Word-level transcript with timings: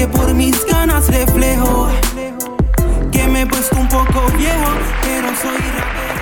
que 0.00 0.08
por 0.08 0.32
mis 0.32 0.64
ganas 0.64 1.08
reflejo 1.08 1.90
que 3.12 3.26
me 3.26 3.42
he 3.42 3.46
puesto 3.46 3.76
un 3.76 3.86
poco 3.86 4.30
viejo, 4.38 4.72
pero 5.02 5.28
soy 5.42 5.58
rapero. 5.76 6.20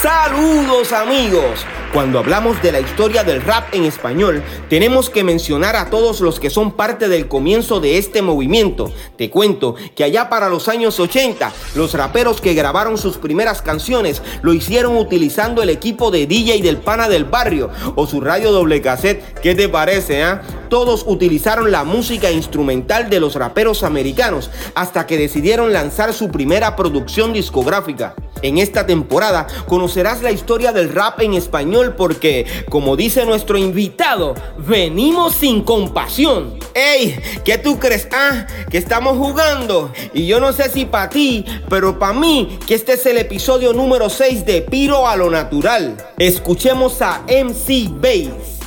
Saludos 0.00 0.92
amigos. 0.94 1.66
Cuando 1.92 2.18
hablamos 2.18 2.60
de 2.60 2.70
la 2.70 2.80
historia 2.80 3.24
del 3.24 3.40
rap 3.40 3.74
en 3.74 3.84
español, 3.84 4.42
tenemos 4.68 5.08
que 5.08 5.24
mencionar 5.24 5.74
a 5.74 5.88
todos 5.88 6.20
los 6.20 6.38
que 6.38 6.50
son 6.50 6.72
parte 6.72 7.08
del 7.08 7.28
comienzo 7.28 7.80
de 7.80 7.96
este 7.96 8.20
movimiento. 8.20 8.92
Te 9.16 9.30
cuento 9.30 9.74
que 9.96 10.04
allá 10.04 10.28
para 10.28 10.50
los 10.50 10.68
años 10.68 11.00
80, 11.00 11.50
los 11.76 11.94
raperos 11.94 12.42
que 12.42 12.52
grabaron 12.52 12.98
sus 12.98 13.16
primeras 13.16 13.62
canciones 13.62 14.20
lo 14.42 14.52
hicieron 14.52 14.98
utilizando 14.98 15.62
el 15.62 15.70
equipo 15.70 16.10
de 16.10 16.26
DJ 16.26 16.60
del 16.60 16.76
pana 16.76 17.08
del 17.08 17.24
barrio 17.24 17.70
o 17.94 18.06
su 18.06 18.20
radio 18.20 18.52
doble 18.52 18.82
cassette. 18.82 19.40
¿Qué 19.40 19.54
te 19.54 19.70
parece, 19.70 20.22
ah? 20.22 20.42
Todos 20.68 21.04
utilizaron 21.06 21.70
la 21.70 21.84
música 21.84 22.30
instrumental 22.30 23.08
de 23.08 23.20
los 23.20 23.34
raperos 23.34 23.82
americanos 23.82 24.50
hasta 24.74 25.06
que 25.06 25.16
decidieron 25.16 25.72
lanzar 25.72 26.12
su 26.12 26.28
primera 26.28 26.76
producción 26.76 27.32
discográfica. 27.32 28.14
En 28.42 28.58
esta 28.58 28.86
temporada 28.86 29.46
conocerás 29.66 30.22
la 30.22 30.30
historia 30.30 30.72
del 30.72 30.92
rap 30.92 31.20
en 31.20 31.34
español 31.34 31.94
porque, 31.96 32.46
como 32.68 32.96
dice 32.96 33.24
nuestro 33.24 33.58
invitado, 33.58 34.34
venimos 34.58 35.34
sin 35.34 35.62
compasión. 35.62 36.58
¡Ey! 36.74 37.20
¿Qué 37.44 37.58
tú 37.58 37.78
crees? 37.78 38.08
Ah, 38.12 38.46
que 38.70 38.78
estamos 38.78 39.16
jugando. 39.16 39.92
Y 40.12 40.26
yo 40.26 40.40
no 40.40 40.52
sé 40.52 40.68
si 40.70 40.84
para 40.84 41.08
ti, 41.08 41.44
pero 41.68 41.98
para 41.98 42.12
mí, 42.12 42.58
que 42.66 42.74
este 42.74 42.94
es 42.94 43.06
el 43.06 43.18
episodio 43.18 43.72
número 43.72 44.08
6 44.08 44.46
de 44.46 44.62
Piro 44.62 45.08
a 45.08 45.16
lo 45.16 45.30
Natural. 45.30 45.96
Escuchemos 46.18 47.02
a 47.02 47.22
MC 47.26 47.88
Bass. 47.90 48.57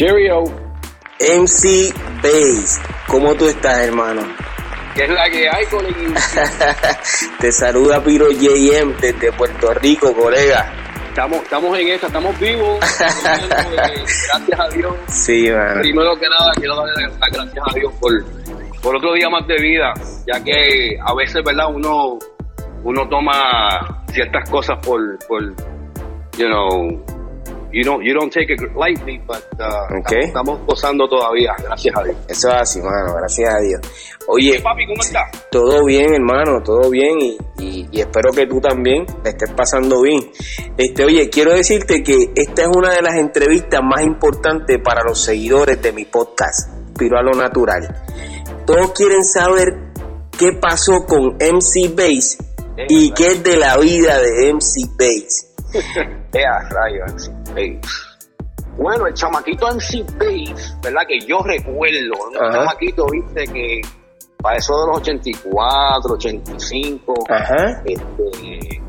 Cheerio. 0.00 0.44
MC 1.20 1.92
Bass, 2.22 2.80
¿cómo 3.06 3.34
tú 3.34 3.48
estás, 3.48 3.80
hermano? 3.80 4.22
¿Qué 4.94 5.04
es 5.04 5.10
la 5.10 5.28
que 5.28 5.46
hay, 5.46 5.66
colegui? 5.66 6.14
Te 7.38 7.52
saluda 7.52 8.02
Piro 8.02 8.30
JM 8.30 8.96
desde 8.98 9.30
Puerto 9.32 9.74
Rico, 9.74 10.14
colega. 10.14 10.72
Estamos, 11.06 11.42
estamos 11.42 11.78
en 11.78 11.88
esta, 11.88 12.06
estamos 12.06 12.40
vivos. 12.40 12.80
gracias 12.98 14.58
a 14.58 14.68
Dios. 14.70 14.94
Sí, 15.08 15.50
mano. 15.50 15.82
Primero 15.82 16.18
que 16.18 16.28
nada, 16.30 16.50
quiero 16.54 16.76
darle 16.76 17.02
las 17.02 17.30
gracias 17.30 17.64
a 17.70 17.74
Dios 17.74 17.92
por, 18.00 18.24
por 18.80 18.96
otro 18.96 19.12
día 19.12 19.28
más 19.28 19.46
de 19.46 19.56
vida, 19.60 19.92
ya 20.26 20.42
que 20.42 20.96
a 20.98 21.14
veces, 21.14 21.44
¿verdad? 21.44 21.66
Uno, 21.68 22.18
uno 22.84 23.06
toma 23.06 24.02
ciertas 24.10 24.48
cosas 24.48 24.78
por, 24.82 25.18
por 25.28 25.42
you 26.38 26.46
know, 26.46 27.19
you 27.72 27.82
don't, 27.84 28.02
you 28.04 28.12
don't 28.14 28.32
take 28.32 28.50
it 28.52 28.60
lightly, 28.76 29.18
but 29.26 29.42
uh, 29.60 29.98
Okay. 30.00 30.26
estamos, 30.26 30.58
estamos 30.58 30.66
gozando 30.66 31.08
todavía, 31.08 31.52
gracias 31.62 31.96
a 31.96 32.02
Dios. 32.04 32.16
Eso 32.28 32.48
es 32.48 32.54
así, 32.54 32.80
mano, 32.80 33.14
gracias 33.16 33.54
a 33.54 33.58
Dios. 33.60 33.80
Oye, 34.28 34.60
Papi, 34.60 34.86
¿cómo 34.86 35.00
estás? 35.02 35.24
todo 35.50 35.84
bien, 35.84 36.14
hermano, 36.14 36.62
todo 36.62 36.88
bien 36.90 37.18
y, 37.20 37.38
y- 37.58 37.88
y 37.90 38.00
espero 38.00 38.30
que 38.32 38.46
tú 38.46 38.60
también 38.60 39.04
estés 39.24 39.50
pasando 39.56 40.02
bien. 40.02 40.20
Este, 40.76 41.04
oye, 41.04 41.28
quiero 41.30 41.52
decirte 41.52 42.02
que 42.02 42.30
esta 42.36 42.62
es 42.62 42.68
una 42.76 42.92
de 42.92 43.02
las 43.02 43.14
entrevistas 43.16 43.80
más 43.82 44.02
importantes 44.02 44.78
para 44.84 45.02
los 45.02 45.20
seguidores 45.20 45.80
de 45.82 45.92
mi 45.92 46.04
podcast, 46.04 46.68
Piro 46.98 47.18
a 47.18 47.22
lo 47.22 47.32
Natural. 47.32 47.82
Todos 48.66 48.92
quieren 48.92 49.24
saber 49.24 49.74
qué 50.38 50.52
pasó 50.60 51.04
con 51.06 51.36
MC 51.40 51.94
Bass 51.96 52.38
y 52.88 53.10
qué 53.12 53.26
es 53.32 53.42
de 53.42 53.56
la 53.56 53.76
vida 53.78 54.18
de 54.20 54.52
MC 54.52 54.86
Bass. 54.96 55.46
Ea, 56.32 56.68
rayo, 56.70 57.04
Bueno, 58.76 59.06
el 59.06 59.14
chamaquito 59.14 59.66
MC 59.68 60.04
Bass, 60.18 60.76
¿verdad? 60.82 61.02
Que 61.06 61.20
yo 61.20 61.38
recuerdo, 61.42 62.14
un 62.30 62.36
Ajá. 62.36 62.52
chamaquito, 62.60 63.06
viste, 63.10 63.44
que 63.52 63.80
para 64.40 64.56
eso 64.56 64.72
de 64.80 64.86
los 64.86 64.96
84, 64.98 66.14
85, 66.14 67.14
Ajá. 67.28 67.82
este, 67.84 68.82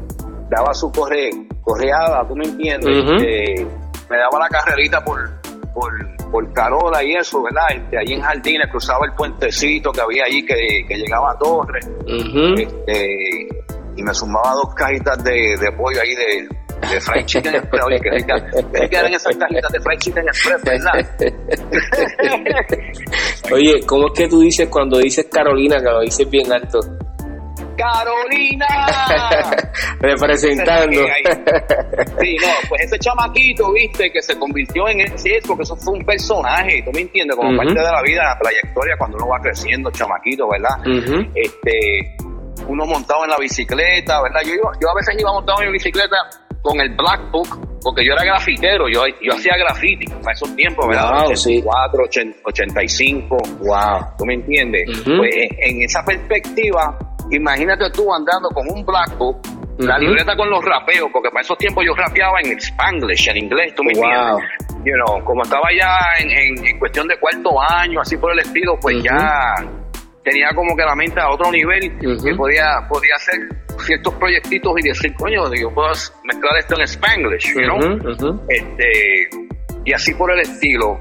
daba 0.49 0.73
su 0.73 0.91
corre, 0.91 1.29
correada, 1.61 2.25
¿tú 2.27 2.35
me 2.35 2.45
entiendes? 2.45 3.03
Este, 3.05 3.67
me 4.09 4.17
daba 4.17 4.39
la 4.39 4.47
carrerita 4.47 5.03
por, 5.03 5.29
por, 5.73 5.91
por 6.31 6.53
Carola 6.53 7.03
y 7.03 7.15
eso, 7.15 7.41
¿verdad? 7.43 7.65
Este, 7.75 7.97
allí 7.97 8.13
en 8.13 8.21
Jardines 8.21 8.67
cruzaba 8.71 9.05
el 9.05 9.13
puentecito 9.13 9.91
que 9.91 9.99
había 10.01 10.23
allí 10.25 10.45
que, 10.45 10.85
que 10.87 10.95
llegaba 10.95 11.31
a 11.31 11.37
Torres 11.37 11.85
Ujú. 12.03 12.53
este, 12.57 13.47
y 13.97 14.03
me 14.03 14.13
sumaba 14.13 14.53
dos 14.53 14.73
cajitas 14.73 15.21
de, 15.23 15.57
de 15.57 15.71
pollo 15.73 15.99
ahí 16.01 16.15
de, 16.15 16.47
de 16.89 17.01
fried 17.01 17.25
chicken 17.25 17.55
express. 17.55 17.85
Oye, 17.85 17.99
que 17.99 18.09
rica, 18.09 18.35
esas 19.07 19.35
cajitas 19.37 19.71
de 19.71 19.79
fried 19.81 19.99
chicken 19.99 20.27
express, 20.27 20.63
¿verdad? 20.63 20.93
Oye, 23.53 23.81
¿cómo 23.85 24.07
es 24.07 24.13
que 24.13 24.27
tú 24.27 24.41
dices 24.41 24.67
cuando 24.69 24.97
dices 24.99 25.27
Carolina, 25.31 25.77
que 25.77 25.85
lo 25.85 26.01
dices 26.01 26.29
bien 26.29 26.51
alto? 26.51 26.79
¡Carolina! 27.77 28.67
Representando. 29.99 31.01
Sí, 32.19 32.35
no, 32.41 32.69
pues 32.69 32.81
ese 32.83 32.99
chamaquito, 32.99 33.71
viste, 33.73 34.11
que 34.11 34.21
se 34.21 34.37
convirtió 34.37 34.87
en 34.87 35.01
ese, 35.01 35.39
porque 35.47 35.63
eso 35.63 35.75
fue 35.75 35.93
un 35.93 36.05
personaje, 36.05 36.83
¿tú 36.83 36.91
me 36.93 37.01
entiendes? 37.01 37.35
Como 37.35 37.55
parte 37.57 37.73
de 37.73 37.81
la 37.81 38.01
vida, 38.03 38.23
la 38.23 38.37
trayectoria, 38.39 38.95
cuando 38.97 39.17
uno 39.17 39.27
va 39.29 39.39
creciendo, 39.39 39.89
chamaquito, 39.91 40.49
¿verdad? 40.49 40.77
Este 41.33 42.15
uno 42.67 42.85
montado 42.85 43.23
en 43.23 43.31
la 43.31 43.37
bicicleta, 43.37 44.21
¿verdad? 44.21 44.41
Yo, 44.45 44.53
yo 44.53 44.89
a 44.89 44.95
veces 44.95 45.15
iba 45.19 45.31
montado 45.31 45.61
en 45.61 45.67
mi 45.67 45.73
bicicleta 45.73 46.15
con 46.61 46.79
el 46.79 46.89
Black 46.95 47.31
Book, 47.31 47.47
porque 47.81 48.05
yo 48.05 48.13
era 48.13 48.23
grafitero, 48.23 48.87
yo, 48.87 49.03
yo 49.21 49.33
hacía 49.33 49.55
graffiti 49.57 50.05
para 50.07 50.33
esos 50.33 50.55
tiempos, 50.55 50.87
¿verdad? 50.87 51.25
Wow, 51.25 51.35
sí. 51.35 51.57
84, 51.59 52.03
80, 52.03 52.39
85, 52.43 53.37
Wow. 53.61 53.99
¿tú 54.17 54.25
me 54.25 54.35
entiendes? 54.35 54.83
Pues 55.03 55.33
en 55.35 55.81
esa 55.81 56.03
perspectiva, 56.05 56.97
imagínate 57.31 57.89
tú 57.91 58.13
andando 58.13 58.49
con 58.49 58.67
un 58.69 58.85
Black 58.85 59.17
Book, 59.17 59.37
la 59.79 59.97
libreta 59.97 60.35
con 60.35 60.47
los 60.49 60.63
rapeos, 60.63 61.09
porque 61.11 61.29
para 61.31 61.41
esos 61.41 61.57
tiempos 61.57 61.83
yo 61.83 61.95
rapeaba 61.95 62.39
en 62.43 62.55
Spanglish, 62.59 63.29
en 63.29 63.37
inglés, 63.37 63.73
¿tú 63.75 63.83
me 63.83 63.93
Wow. 63.95 64.03
entiendes? 64.05 64.45
You 64.85 64.93
know, 65.05 65.23
como 65.25 65.41
estaba 65.43 65.67
ya 65.75 65.95
en, 66.19 66.29
en- 66.29 66.65
en 66.67 66.79
cuestión 66.79 67.07
de 67.07 67.17
cuarto 67.19 67.49
año, 67.71 68.01
así 68.01 68.17
por 68.17 68.31
el 68.33 68.39
estilo, 68.39 68.77
pues 68.79 69.01
ya 69.03 69.55
tenía 70.23 70.49
como 70.55 70.75
que 70.75 70.83
la 70.83 70.95
mente 70.95 71.19
a 71.19 71.29
otro 71.31 71.51
nivel 71.51 71.81
que 71.99 72.35
podía, 72.35 72.85
podía 72.89 73.15
hacer 73.15 73.39
ciertos 73.81 74.13
proyectitos 74.15 74.73
y 74.79 74.87
decir, 74.87 75.13
coño, 75.15 75.53
yo 75.53 75.73
puedo 75.73 75.89
mezclar 76.23 76.57
esto 76.59 76.75
en 76.75 76.81
Spanglish, 76.81 77.53
you 77.53 77.61
know? 77.61 78.43
Este, 78.47 79.29
y 79.85 79.93
así 79.93 80.13
por 80.13 80.31
el 80.31 80.39
estilo. 80.41 80.97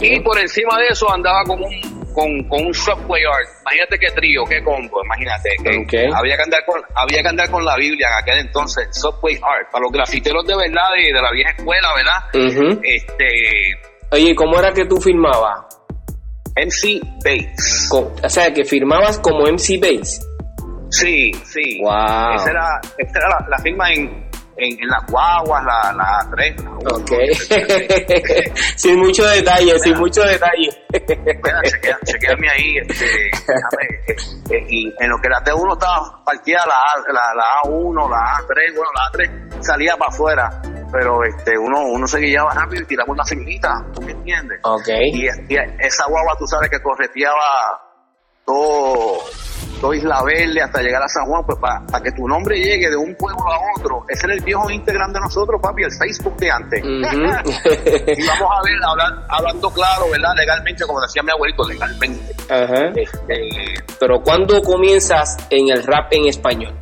Y 0.00 0.20
por 0.20 0.38
encima 0.38 0.78
de 0.78 0.88
eso 0.88 1.12
andaba 1.12 1.44
con 1.44 1.62
un, 1.62 2.04
con, 2.12 2.42
con 2.48 2.66
un 2.66 2.74
Subway 2.74 3.22
Art. 3.22 3.48
Imagínate 3.62 3.98
qué 3.98 4.10
trío, 4.10 4.44
qué 4.44 4.62
combo, 4.64 5.00
imagínate. 5.04 5.50
Que 5.62 6.08
había, 6.12 6.36
que 6.36 6.42
andar 6.42 6.64
con, 6.64 6.80
había 6.94 7.22
que 7.22 7.28
andar 7.28 7.50
con 7.50 7.64
la 7.64 7.76
Biblia 7.76 8.08
en 8.08 8.22
aquel 8.22 8.46
entonces, 8.46 8.88
Subway 8.90 9.36
Art. 9.36 9.70
Para 9.70 9.82
los 9.82 9.92
grafiteros 9.92 10.44
de 10.46 10.56
verdad, 10.56 10.90
de, 10.96 11.12
de 11.12 11.22
la 11.22 11.30
vieja 11.30 11.50
escuela, 11.50 11.88
¿verdad? 11.94 12.80
Este, 12.82 13.78
Oye, 14.12 14.34
¿cómo 14.34 14.58
era 14.58 14.72
que 14.72 14.84
tú 14.86 14.96
firmabas? 15.00 15.66
MC 16.56 17.00
Bates. 17.24 17.88
O 17.92 18.28
sea, 18.28 18.52
que 18.52 18.64
firmabas 18.64 19.18
como 19.20 19.46
MC 19.46 19.78
Bass. 19.80 20.20
Sí, 20.90 21.32
sí. 21.44 21.80
Wow. 21.80 22.34
Esa 22.36 22.50
era, 22.50 22.80
esa 22.98 23.18
era 23.18 23.28
la, 23.28 23.46
la 23.48 23.58
firma 23.58 23.88
en, 23.90 24.28
en, 24.56 24.80
en 24.82 24.88
las 24.88 25.06
guaguas, 25.10 25.62
la, 25.64 25.92
la 25.92 26.04
A3. 26.20 26.62
la 26.64 26.70
uno, 26.70 26.80
Ok. 26.96 27.12
sin 28.76 28.98
mucho 28.98 29.24
detalle, 29.26 29.78
sin 29.78 29.96
mucho 29.98 30.22
detalle. 30.22 30.68
Espera, 30.92 31.60
chequea, 31.62 31.98
chequeame 32.04 32.48
ahí, 32.50 32.76
este, 32.78 33.04
déjame, 33.46 33.84
eh, 34.50 34.66
y 34.68 34.92
en 34.98 35.08
lo 35.10 35.16
que 35.22 35.28
la 35.28 35.42
T1 35.44 35.72
estaba 35.72 36.24
partida 36.24 36.58
la, 36.66 37.12
la, 37.12 37.34
la 37.34 37.44
A1, 37.64 38.10
la 38.10 38.38
A3, 38.38 38.74
bueno, 38.74 38.90
la 38.94 39.18
A3 39.58 39.62
salía 39.62 39.96
para 39.96 40.10
afuera, 40.10 40.62
pero 40.92 41.22
este 41.24 41.56
uno 41.58 41.82
uno 41.84 42.06
se 42.06 42.18
guiaba 42.18 42.52
rápido 42.52 42.82
y 42.82 42.86
tiraba 42.86 43.12
una 43.12 43.24
semillita, 43.24 43.84
¿tú 43.94 44.02
me 44.02 44.12
entiendes? 44.12 44.58
Ok. 44.64 44.88
Y, 45.12 45.24
y 45.26 45.56
esa 45.78 46.06
guagua 46.08 46.36
tú 46.38 46.46
sabes 46.46 46.68
que 46.70 46.80
correteaba 46.82 47.36
todo, 48.44 49.18
todo 49.80 49.94
Isla 49.94 50.22
Verde 50.24 50.60
hasta 50.62 50.82
llegar 50.82 51.02
a 51.02 51.08
San 51.08 51.24
Juan, 51.26 51.42
pues 51.46 51.58
para 51.58 52.02
que 52.02 52.10
tu 52.12 52.26
nombre 52.28 52.56
llegue 52.58 52.90
de 52.90 52.96
un 52.96 53.14
pueblo 53.16 53.42
a 53.50 53.58
otro, 53.78 54.04
ese 54.08 54.26
era 54.26 54.34
el 54.34 54.42
viejo 54.44 54.70
Instagram 54.70 55.12
de 55.12 55.20
nosotros, 55.20 55.60
papi, 55.62 55.82
el 55.84 55.92
Facebook 55.92 56.36
de 56.36 56.50
antes. 56.50 56.82
Y 56.84 57.02
vamos 58.26 58.50
a 58.52 58.62
ver, 58.64 58.74
hablar- 58.86 59.24
hablando 59.28 59.70
claro, 59.70 60.10
¿verdad? 60.10 60.30
Legalmente, 60.36 60.84
como 60.86 61.00
decía 61.00 61.22
mi 61.22 61.30
abuelito, 61.30 61.66
legalmente. 61.68 62.34
Ajá. 62.48 62.86
Este, 62.96 63.48
Pero 63.98 64.20
¿cuándo 64.22 64.60
comienzas 64.62 65.36
en 65.50 65.70
el 65.70 65.82
rap 65.84 66.12
en 66.12 66.26
español? 66.26 66.74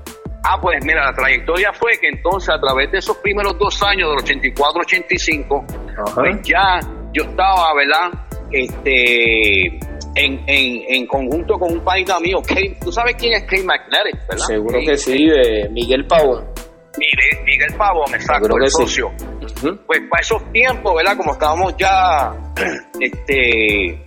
Ah, 0.44 0.58
pues 0.60 0.82
mira, 0.84 1.04
la 1.04 1.12
trayectoria 1.14 1.72
fue 1.74 1.92
que 2.00 2.08
entonces 2.08 2.48
a 2.48 2.58
través 2.60 2.90
de 2.90 2.98
esos 2.98 3.16
primeros 3.18 3.58
dos 3.58 3.82
años, 3.82 4.08
del 4.24 4.40
84-85, 4.54 5.64
Ajá. 6.06 6.14
pues 6.14 6.40
ya 6.42 6.80
yo 7.12 7.24
estaba, 7.24 7.74
¿verdad? 7.74 8.18
Este, 8.50 9.78
en, 10.18 10.42
en, 10.46 10.82
en 10.88 11.06
conjunto 11.06 11.58
con 11.58 11.72
un 11.72 11.84
país 11.84 12.06
mío, 12.20 12.42
¿tú 12.80 12.92
sabes 12.92 13.14
quién 13.16 13.34
es 13.34 13.44
Kay 13.44 13.62
Magnetic, 13.62 14.26
verdad? 14.28 14.46
Seguro 14.46 14.78
que 14.80 14.96
sí, 14.96 15.26
de 15.26 15.68
Miguel 15.70 16.06
Pavón. 16.06 16.44
Miguel, 16.98 17.44
Miguel 17.44 17.74
Pavón, 17.76 18.12
exacto, 18.14 18.56
el 18.56 18.70
sí. 18.70 18.76
socio. 18.82 19.12
Pues 19.86 20.00
para 20.10 20.20
esos 20.20 20.52
tiempos, 20.52 20.94
¿verdad? 20.96 21.16
Como 21.16 21.32
estábamos 21.32 21.76
ya 21.76 22.32
este, 23.00 23.86
en, 23.86 24.00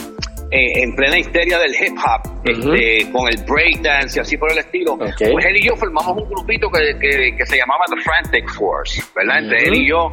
en 0.51 0.95
plena 0.95 1.17
histeria 1.17 1.57
del 1.59 1.71
hip 1.71 1.97
hop, 1.97 2.31
este, 2.43 3.11
con 3.11 3.27
el 3.29 3.43
breakdance 3.45 4.19
y 4.19 4.21
así 4.21 4.37
por 4.37 4.51
el 4.51 4.57
estilo, 4.57 4.97
pues 4.97 5.15
él 5.19 5.57
y 5.57 5.67
yo 5.67 5.75
formamos 5.77 6.17
un 6.17 6.29
grupito 6.29 6.69
que, 6.69 6.97
que, 6.99 7.35
que 7.37 7.45
se 7.45 7.57
llamaba 7.57 7.85
The 7.89 8.01
Frantic 8.01 8.49
Force, 8.49 9.01
¿verdad? 9.15 9.39
Entre 9.39 9.67
él 9.67 9.75
y 9.75 9.89
yo. 9.89 10.09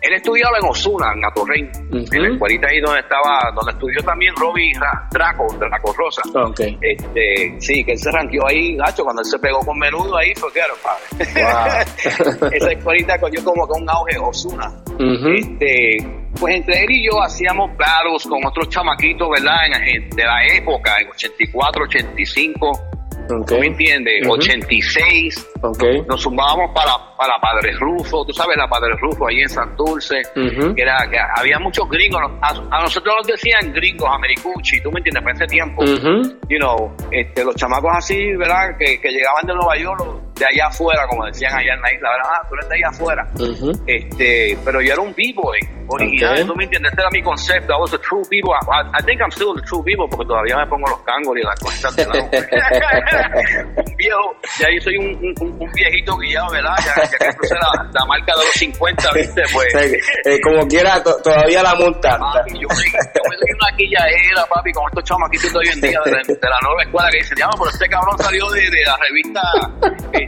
Él 0.00 0.12
estudiaba 0.14 0.58
en 0.58 0.66
Osuna, 0.68 1.12
en 1.14 1.24
Atorrey, 1.24 1.62
Ujú. 1.90 2.14
en 2.14 2.22
la 2.22 2.28
escuelita 2.34 2.68
ahí 2.68 2.80
donde 2.80 3.00
estaba, 3.00 3.50
donde 3.54 3.72
estudió 3.72 4.02
también 4.02 4.34
Robbie 4.36 4.72
Ra- 4.78 5.08
Draco, 5.10 5.46
Draco 5.58 5.92
Rosa. 5.92 6.22
Ok. 6.34 6.60
Este, 6.80 7.56
sí, 7.60 7.84
que 7.84 7.92
él 7.92 7.98
se 7.98 8.10
ranqueó 8.12 8.46
ahí, 8.46 8.76
gacho, 8.76 9.02
cuando 9.04 9.22
él 9.22 9.26
se 9.26 9.38
pegó 9.38 9.60
con 9.60 9.78
menudo 9.78 10.16
ahí, 10.16 10.32
fue 10.36 10.52
que 10.52 10.60
padre. 10.82 11.42
Wow. 11.42 12.48
Esa 12.52 12.70
escuelita 12.72 13.18
cogió 13.20 13.42
como 13.44 13.66
que 13.66 13.80
un 13.80 13.88
auge 13.90 14.18
Osuna. 14.18 14.72
Este, 14.98 15.96
pues 16.38 16.54
entre 16.56 16.84
él 16.84 16.90
y 16.90 17.06
yo 17.10 17.20
hacíamos 17.22 17.70
battles 17.76 18.24
con 18.28 18.44
otros 18.46 18.68
chamaquitos, 18.68 19.28
¿verdad? 19.30 19.56
En- 19.82 20.10
de 20.10 20.24
la 20.24 20.46
época, 20.56 20.96
en 21.00 21.08
84, 21.10 21.84
85, 21.84 22.80
Ok. 23.30 23.46
¿tú 23.48 23.58
me 23.58 23.66
entiendes? 23.66 24.22
Ujú. 24.24 24.32
86. 24.34 25.48
Ok. 25.62 25.84
Nos 26.06 26.22
sumábamos 26.22 26.70
para, 26.74 26.92
para 27.16 27.38
Padre 27.40 27.72
Rufo, 27.78 28.24
tú 28.24 28.32
sabes, 28.32 28.56
la 28.56 28.68
Padre 28.68 28.94
Rufo 29.00 29.26
ahí 29.28 29.40
en 29.40 29.48
Santurce, 29.48 30.22
Ujú. 30.36 30.74
que, 30.74 30.82
era, 30.82 31.08
que 31.10 31.18
había 31.36 31.58
muchos 31.58 31.88
gringos, 31.90 32.20
a, 32.42 32.48
a 32.50 32.82
nosotros 32.82 33.14
nos 33.18 33.26
decían 33.26 33.72
gringos, 33.72 34.08
americuchi, 34.12 34.80
tú 34.80 34.90
me 34.92 35.00
entiendes, 35.00 35.22
para 35.22 35.34
ese 35.36 35.46
tiempo 35.46 35.84
you 36.48 36.58
know, 36.58 36.94
este, 37.10 37.44
los 37.44 37.54
chamacos 37.56 37.90
así, 37.96 38.32
¿verdad? 38.36 38.76
Que, 38.78 39.00
que 39.00 39.10
llegaban 39.10 39.46
de 39.46 39.54
Nueva 39.54 39.76
York, 39.76 40.00
de 40.38 40.46
allá 40.46 40.66
afuera, 40.68 41.06
como 41.08 41.26
decían 41.26 41.52
allá 41.54 41.74
en 41.74 41.80
la 41.80 41.92
isla, 41.94 42.08
¿verdad? 42.10 42.30
Ah, 42.34 42.46
tú 42.48 42.54
eres 42.54 42.68
de 42.68 42.74
allá 42.76 42.88
afuera. 42.88 43.28
Este, 43.86 44.58
pero 44.64 44.80
yo 44.80 44.92
era 44.92 45.02
un 45.02 45.14
b-boy 45.14 45.58
original, 45.88 46.40
Ok. 46.42 46.46
¿tú 46.48 46.54
me 46.56 46.64
entiendes? 46.64 46.90
Este 46.92 47.02
era 47.02 47.10
mi 47.10 47.22
concepto. 47.22 47.72
I 47.72 47.80
was 47.80 47.94
a 47.94 47.98
true 47.98 48.22
b-boy. 48.30 48.54
I, 48.68 49.00
I 49.00 49.02
think 49.04 49.20
I'm 49.20 49.30
still 49.30 49.56
a 49.56 49.62
true 49.62 49.82
b-boy 49.84 50.08
porque 50.10 50.26
todavía 50.26 50.56
me 50.58 50.66
pongo 50.66 50.88
los 50.88 51.00
cangos 51.02 51.36
y 51.38 51.42
las 51.42 51.58
cosas 51.60 51.96
de 51.96 52.04
lado. 52.06 52.28
un 53.76 53.96
viejo, 53.96 54.36
ya 54.60 54.68
yo 54.74 54.80
soy 54.82 54.96
un, 54.98 55.16
un, 55.40 55.52
un 55.62 55.72
viejito 55.72 56.16
guiado, 56.18 56.50
¿verdad? 56.52 56.74
Ya, 56.84 56.94
ya 57.02 57.18
que 57.18 57.36
crucé 57.36 57.54
la, 57.54 57.82
la 57.92 58.04
marca 58.06 58.32
de 58.36 58.44
los 58.44 58.52
50, 58.54 59.12
¿viste? 59.14 59.42
O 59.42 59.52
Pues. 59.52 59.72
sea, 59.72 59.82
eh, 59.84 60.40
como 60.42 60.66
quiera, 60.68 61.02
to- 61.02 61.16
todavía 61.22 61.62
la 61.62 61.74
monta. 61.74 62.18
Papi, 62.18 62.52
yo 62.60 62.68
me, 62.68 62.84
yo 62.84 63.24
me 63.30 63.36
doy 63.36 63.52
una 64.32 64.46
papi, 64.46 64.72
con 64.72 64.84
estos 64.88 65.04
chamaquitos 65.04 65.52
de 65.52 65.58
hoy 65.58 65.68
en 65.72 65.80
día 65.80 66.00
de 66.04 66.10
la, 66.12 66.18
de 66.18 66.38
la 66.48 66.58
nueva 66.62 66.82
escuela 66.82 67.08
que 67.10 67.18
dicen, 67.18 67.38
ya, 67.38 67.48
pero 67.58 67.70
este 67.70 67.88
cabrón 67.88 68.18
salió 68.18 68.48
de, 68.50 68.60
de 68.60 68.84
la 68.84 68.96
revista, 69.08 69.40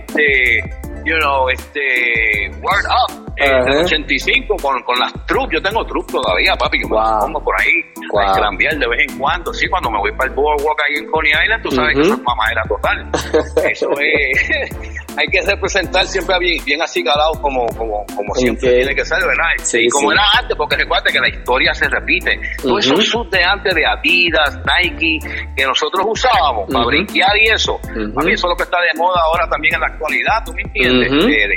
este, 0.06 0.60
you 1.04 1.16
know, 1.18 1.48
este, 1.48 2.50
Word 2.60 2.84
Up, 2.86 3.32
eh, 3.36 3.48
del 3.64 3.84
85, 3.84 4.56
con, 4.60 4.82
con 4.82 4.98
las 4.98 5.12
troops, 5.26 5.52
yo 5.54 5.62
tengo 5.62 5.84
troops 5.86 6.12
todavía, 6.12 6.54
papi, 6.56 6.78
que 6.80 6.88
me 6.88 6.96
las 6.96 7.24
pongo 7.24 7.42
por 7.42 7.54
ahí, 7.60 7.72
Wow. 8.12 8.20
a 8.22 8.40
cambiar 8.40 8.76
de 8.76 8.86
vez 8.88 9.00
en 9.08 9.18
cuando, 9.18 9.52
sí, 9.54 9.66
cuando 9.68 9.90
me 9.90 9.98
voy 9.98 10.10
para 10.12 10.28
el 10.28 10.34
boardwalk 10.36 10.80
ahí 10.88 10.96
en 10.96 11.10
Coney 11.10 11.32
Island, 11.44 11.62
tú 11.62 11.70
sabes 11.70 11.94
que 11.94 12.00
Ujú. 12.00 12.08
eso 12.12 12.14
es 12.16 12.22
mamadera 12.24 12.62
total, 12.68 13.10
eso 13.70 13.88
es, 14.00 15.09
hay 15.16 15.26
que 15.28 15.40
representar 15.42 16.06
siempre 16.06 16.38
bien, 16.38 16.64
bien 16.64 16.82
acicalado 16.82 17.32
como, 17.40 17.66
como, 17.76 18.04
como 18.14 18.34
siempre 18.34 18.76
tiene 18.76 18.94
que 18.94 19.04
ser, 19.04 19.18
¿verdad? 19.20 19.44
Sí, 19.62 19.80
y 19.84 19.88
como 19.88 20.10
sí. 20.10 20.14
era 20.16 20.22
antes, 20.38 20.56
porque 20.56 20.76
recuerda 20.76 21.10
que 21.12 21.20
la 21.20 21.28
historia 21.28 21.74
se 21.74 21.88
repite. 21.88 22.40
Todos 22.62 22.86
Ujú. 22.86 22.94
esos 23.00 23.06
suits 23.08 23.30
de 23.30 23.44
antes 23.44 23.74
de 23.74 23.84
Adidas, 23.86 24.58
Nike, 24.64 25.18
que 25.56 25.64
nosotros 25.66 26.04
usábamos 26.08 26.70
para 26.72 26.86
brinquear 26.86 27.36
y 27.36 27.48
eso. 27.48 27.78
A 27.84 28.22
mí 28.22 28.32
eso 28.32 28.46
es 28.46 28.50
lo 28.50 28.56
que 28.56 28.62
está 28.64 28.78
de 28.80 28.98
moda 28.98 29.20
ahora 29.24 29.48
también 29.48 29.74
en 29.74 29.80
la 29.80 29.86
actualidad, 29.88 30.42
¿tú 30.44 30.52
me 30.52 30.62
entiendes? 30.62 31.10
De-. 31.10 31.56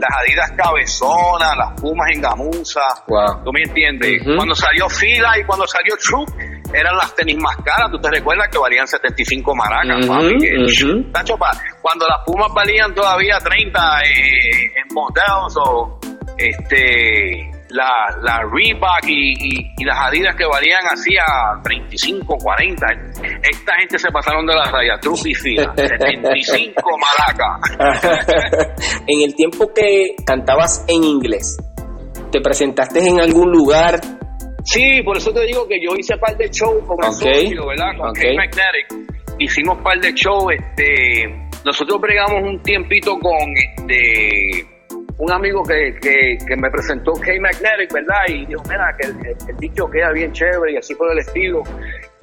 Las 0.00 0.18
Adidas 0.20 0.50
cabezonas, 0.56 1.56
las 1.56 1.80
Pumas 1.80 2.08
en 2.14 2.20
gamuza, 2.22 2.80
Wow. 3.08 3.44
¿tú 3.44 3.52
me 3.52 3.62
entiendes? 3.62 4.22
Cuando 4.36 4.54
salió 4.54 4.88
Fila 4.88 5.38
y 5.38 5.44
cuando 5.44 5.66
salió 5.66 5.94
Troop, 5.96 6.28
eran 6.74 6.96
las 6.96 7.14
tenis 7.14 7.36
más 7.38 7.56
caras, 7.64 7.90
¿tú 7.90 7.98
te 8.00 8.10
recuerdas 8.10 8.48
que 8.50 8.58
valían 8.58 8.86
75 8.86 9.54
maracas? 9.54 10.06
Que- 10.40 10.56
ujú. 10.86 11.02
Tacho, 11.12 11.36
pa- 11.36 11.52
cuando 11.80 12.06
las 12.08 12.18
Pumas 12.26 12.52
valían 12.54 12.94
todavía 12.94 13.38
30 13.38 13.80
eh, 14.02 14.72
en 14.76 14.94
models 14.94 15.56
o 15.64 15.98
este 16.36 17.50
la, 17.70 17.90
la 18.22 18.40
Reebok 18.52 19.04
y, 19.08 19.32
y- 19.32 19.72
y 19.78 19.84
las 19.84 19.98
Adidas 20.06 20.36
que 20.36 20.44
valían 20.46 20.84
así 20.92 21.16
a 21.16 21.60
35, 21.62 22.36
40. 22.38 22.86
Esta 23.50 23.74
gente 23.78 23.98
se 23.98 24.10
pasaron 24.12 24.46
de 24.46 24.54
la 24.54 24.70
raya, 24.70 24.96
Truff 25.00 25.26
y 25.26 25.34
fila. 25.34 25.72
75 25.76 26.82
maracas. 26.98 27.76
en 29.08 29.22
el 29.22 29.34
tiempo 29.34 29.72
que 29.74 30.14
cantabas 30.24 30.84
en 30.88 31.02
inglés, 31.02 31.56
¿te 32.30 32.40
presentaste 32.40 33.06
en 33.08 33.20
algún 33.20 33.50
lugar? 33.50 34.00
Sí, 34.64 35.02
por 35.02 35.16
eso 35.16 35.32
te 35.32 35.44
digo 35.46 35.66
que 35.68 35.78
yo 35.80 35.90
hice 35.96 36.16
par 36.16 36.36
de 36.36 36.48
shows 36.48 36.82
con 36.86 36.96
el 37.04 37.12
socio, 37.12 37.66
¿verdad? 37.66 37.96
Con 37.98 38.08
ok. 38.10 38.14
Kate 38.16 38.34
Magnetic. 38.34 38.86
Hicimos 39.38 39.78
par 39.82 39.98
de 40.00 40.12
shows, 40.12 40.52
este, 40.52 41.28
nosotros 41.64 42.00
bregamos 42.00 42.42
un 42.42 42.62
tiempito 42.62 43.18
con 43.18 43.36
este 43.56 44.66
un 45.16 45.30
amigo 45.32 45.62
que, 45.62 45.94
que, 46.00 46.36
que 46.46 46.56
me 46.56 46.68
presentó 46.70 47.12
Kate 47.12 47.38
Magnetic, 47.40 47.92
¿verdad? 47.92 48.16
Y 48.28 48.46
dijo, 48.46 48.62
mira, 48.68 48.94
que 48.98 49.06
el, 49.08 49.16
el- 49.48 49.56
dicho 49.58 49.88
queda 49.88 50.10
bien 50.12 50.32
chévere 50.32 50.72
y 50.72 50.76
así 50.76 50.94
por 50.94 51.10
el 51.12 51.18
estilo. 51.18 51.62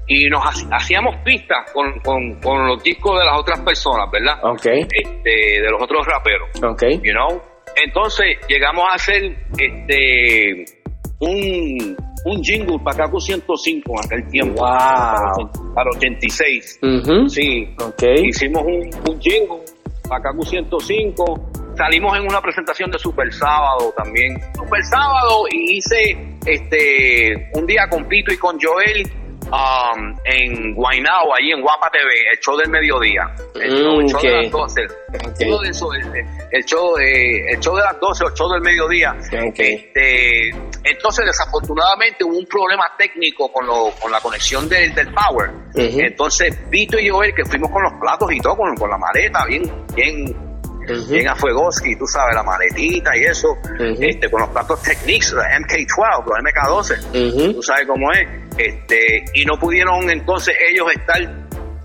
Y 0.08 0.28
nos 0.30 0.44
hacíamos 0.72 1.16
pistas 1.24 1.72
con, 1.74 2.00
con, 2.02 2.40
con 2.42 2.68
los 2.68 2.84
discos 2.84 3.18
de 3.20 3.26
las 3.26 3.40
otras 3.40 3.60
personas, 3.62 4.10
¿verdad? 4.12 4.44
Ok, 4.44 4.66
Este, 4.66 5.62
de 5.62 5.70
los 5.70 5.82
otros 5.82 6.06
raperos 6.06 6.50
ok. 6.62 6.84
you 7.04 7.14
know. 7.14 7.42
Entonces 7.86 8.38
llegamos 8.50 8.84
a 8.92 8.96
hacer 8.96 9.24
este 9.58 10.66
un, 11.20 11.96
un 12.26 12.42
jingle 12.44 12.80
para 12.84 13.06
Kaku 13.06 13.20
105 13.20 13.92
en 13.92 14.06
aquel 14.06 14.32
tiempo. 14.32 14.62
Wow. 14.62 15.74
Para 15.74 15.90
86. 15.96 16.80
Ujú. 16.82 17.30
Sí. 17.30 17.68
Ok. 17.80 18.04
Hicimos 18.26 18.64
un, 18.64 18.90
un 19.10 19.20
jingle 19.20 19.60
para 20.08 20.22
Kaku 20.24 20.44
105. 20.44 21.52
Salimos 21.78 22.18
en 22.18 22.24
una 22.24 22.42
presentación 22.42 22.92
de 22.92 23.00
Super 23.00 23.32
Sábado 23.34 23.94
también. 23.98 24.40
Super 24.56 24.84
Sábado 24.84 25.46
y 25.52 25.78
hice 25.78 26.38
este 26.46 27.50
un 27.54 27.66
día 27.66 27.88
con 27.90 28.08
Pito 28.08 28.32
y 28.34 28.38
con 28.38 28.58
Joel 28.60 29.10
um, 29.52 30.16
en 30.26 30.74
Guaynao, 30.74 31.34
ahí 31.36 31.52
en 31.52 31.62
Guapa 31.62 31.90
TV, 31.92 32.10
el 32.34 32.40
show 32.40 32.58
del 32.58 32.70
mediodía. 32.70 33.24
El, 33.56 33.78
show, 33.78 34.00
el 34.00 34.08
show 34.08 34.22
de 34.22 34.30
Mm, 34.32 34.42
las 34.44 34.52
12. 34.52 34.82
Ok. 34.86 35.40
Uno 35.48 35.60
de 35.60 35.70
esos, 35.70 35.96
el, 35.96 36.26
el 36.52 36.66
show, 36.66 36.98
eh, 36.98 37.52
el 37.54 37.60
show 37.60 37.76
de 37.76 37.82
las 37.84 38.00
12 38.00 38.24
o 38.24 38.28
el 38.28 38.34
show 38.34 38.50
del 38.52 38.62
mediodía. 38.62 39.16
Este, 39.56 40.50
entonces, 40.84 41.26
desafortunadamente, 41.26 42.24
hubo 42.24 42.38
un 42.38 42.46
problema 42.48 42.84
técnico 42.98 43.52
con, 43.52 43.66
lo, 43.68 43.92
con 44.02 44.12
la 44.12 44.20
conexión 44.22 44.68
del, 44.70 44.94
del 44.96 45.14
power. 45.14 45.52
Entonces, 45.76 46.58
Vito 46.70 46.98
y 47.00 47.10
Joel, 47.10 47.34
que 47.36 47.46
fuimos 47.46 47.70
con 47.72 47.84
los 47.84 47.94
platos 48.00 48.32
y 48.32 48.40
todo, 48.40 48.56
con, 48.58 48.76
con 48.76 48.90
la 48.90 48.98
maleta, 48.98 49.46
bien, 49.46 49.64
bien, 49.94 50.36
Ujú. 50.82 51.14
bien 51.14 51.28
a 51.30 51.36
Fuegoski, 51.36 51.96
tú 51.96 52.06
sabes, 52.08 52.34
la 52.36 52.42
maletita 52.44 53.12
y 53.16 53.22
eso, 53.24 53.56
este, 54.00 54.30
con 54.32 54.42
los 54.42 54.50
platos 54.50 54.82
Technics, 54.82 55.32
los 55.34 55.44
MK12, 55.46 56.26
los 56.26 56.40
MK12 56.40 57.34
Ujú. 57.46 57.54
tú 57.54 57.62
sabes 57.64 57.86
cómo 57.88 58.12
es, 58.12 58.28
este, 58.68 59.26
y 59.34 59.46
no 59.46 59.58
pudieron 59.60 60.10
entonces 60.10 60.56
ellos 60.72 60.88
estar 60.92 61.20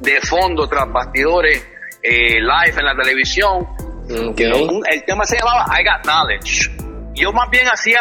de 0.00 0.20
fondo 0.20 0.68
tras 0.68 0.90
bastidores 0.92 1.66
eh, 2.02 2.40
live 2.40 2.78
en 2.78 2.84
la 2.84 2.94
televisión. 2.96 3.66
Un- 4.08 4.82
el 4.90 5.04
tema 5.04 5.24
se 5.24 5.36
llamaba 5.38 5.66
I 5.78 5.84
Got 5.84 6.02
Knowledge. 6.04 6.70
Yo 7.14 7.32
más 7.32 7.48
bien 7.50 7.66
hacía 7.66 8.00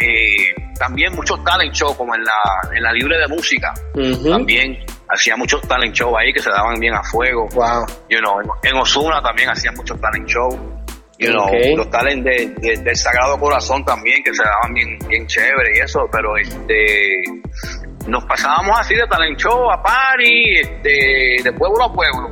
eh, 0.00 0.54
también 0.78 1.14
muchos 1.14 1.42
talent 1.44 1.72
shows, 1.72 1.96
como 1.96 2.14
en 2.14 2.24
la, 2.24 2.76
en 2.76 2.82
la 2.82 2.92
libre 2.92 3.16
de 3.16 3.28
música. 3.28 3.72
También 4.28 4.78
hacía 5.08 5.36
muchos 5.36 5.62
talent 5.62 5.94
shows 5.94 6.14
ahí 6.18 6.32
que 6.32 6.40
se 6.40 6.50
daban 6.50 6.78
bien 6.80 6.94
a 6.94 7.02
fuego. 7.04 7.46
Wow. 7.54 7.86
You 8.08 8.18
know, 8.18 8.40
en, 8.62 8.76
Osuna 8.76 9.22
también 9.22 9.48
hacía 9.50 9.70
muchos 9.72 10.00
talent 10.00 10.28
shows. 10.28 10.56
You 11.18 11.30
know, 11.32 11.46
los 11.76 11.90
talents 11.90 12.24
de, 12.24 12.76
del 12.82 12.96
Sagrado 12.96 13.38
Corazón 13.38 13.84
también, 13.84 14.22
que 14.24 14.32
se 14.34 14.42
daban 14.42 14.72
bien, 14.72 14.98
bien 15.06 15.26
chévere 15.26 15.76
y 15.76 15.80
eso, 15.80 16.08
pero 16.10 16.34
este 16.38 17.22
nos 18.06 18.24
pasábamos 18.24 18.78
así 18.78 18.94
de 18.94 19.06
talent 19.06 19.38
show 19.38 19.70
a 19.70 19.82
party, 19.82 20.62
de 20.82 21.52
pueblo 21.56 21.84
a 21.84 21.92
pueblo, 21.92 22.28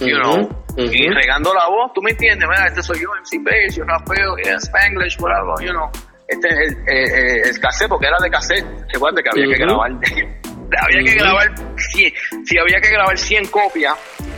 you 0.00 0.16
know, 0.16 0.48
y 0.76 1.08
regando 1.08 1.54
la 1.54 1.66
voz, 1.68 1.92
tú 1.94 2.02
me 2.02 2.10
entiendes, 2.10 2.46
mira, 2.48 2.66
este 2.66 2.82
soy 2.82 3.00
yo, 3.00 3.08
MC 3.20 3.42
Bass, 3.42 3.76
yo 3.76 3.84
rapeo, 3.84 4.36
yeah, 4.44 4.56
Spanglish, 4.56 5.18
whatever, 5.20 5.54
you 5.64 5.72
know, 5.72 5.90
este 6.28 6.48
es 6.48 6.56
el, 6.58 6.76
el, 6.86 7.48
el, 7.48 7.60
cassette, 7.60 7.88
porque 7.88 8.06
era 8.06 8.18
de 8.20 8.30
cassette, 8.30 8.66
recuerda 8.92 9.22
que 9.22 9.30
había 9.30 9.54
que 9.54 9.62
grabar, 9.62 9.90
había 10.82 11.02
que 11.02 11.14
grabar, 11.14 11.54
si, 11.78 12.12
si 12.44 12.58
había 12.58 12.80
que 12.80 12.90
grabar 12.90 13.16
100 13.16 13.46
copias, 13.46 13.94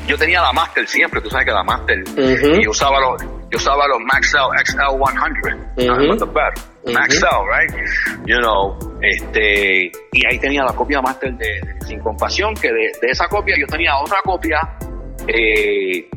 yo 0.06 0.16
tenía 0.16 0.40
la 0.40 0.52
Master 0.52 0.86
siempre, 0.86 1.20
tú 1.20 1.28
sabes 1.30 1.46
que 1.46 1.52
la 1.52 1.64
Master, 1.64 2.04
y 2.16 2.64
yo 2.64 2.70
usaba 2.70 3.00
los, 3.00 3.37
yo 3.50 3.56
usaba 3.56 3.86
los 3.88 3.98
Maxell 4.00 4.40
XL100, 4.40 5.54
uh 5.76 5.96
-huh. 5.96 6.92
Maxell, 6.92 7.42
right? 7.48 7.72
You 8.26 8.38
know, 8.38 8.76
este, 9.02 9.90
y 10.12 10.26
ahí 10.26 10.38
tenía 10.38 10.64
la 10.64 10.72
copia 10.72 11.00
Master 11.00 11.32
de, 11.34 11.60
Sin 11.86 12.00
Compasión, 12.00 12.54
que 12.54 12.68
de, 12.68 12.90
de, 13.00 13.08
esa 13.10 13.26
copia 13.28 13.56
yo 13.58 13.66
tenía 13.66 13.96
otra 13.96 14.18
copia, 14.22 14.58
eh, 15.26 16.08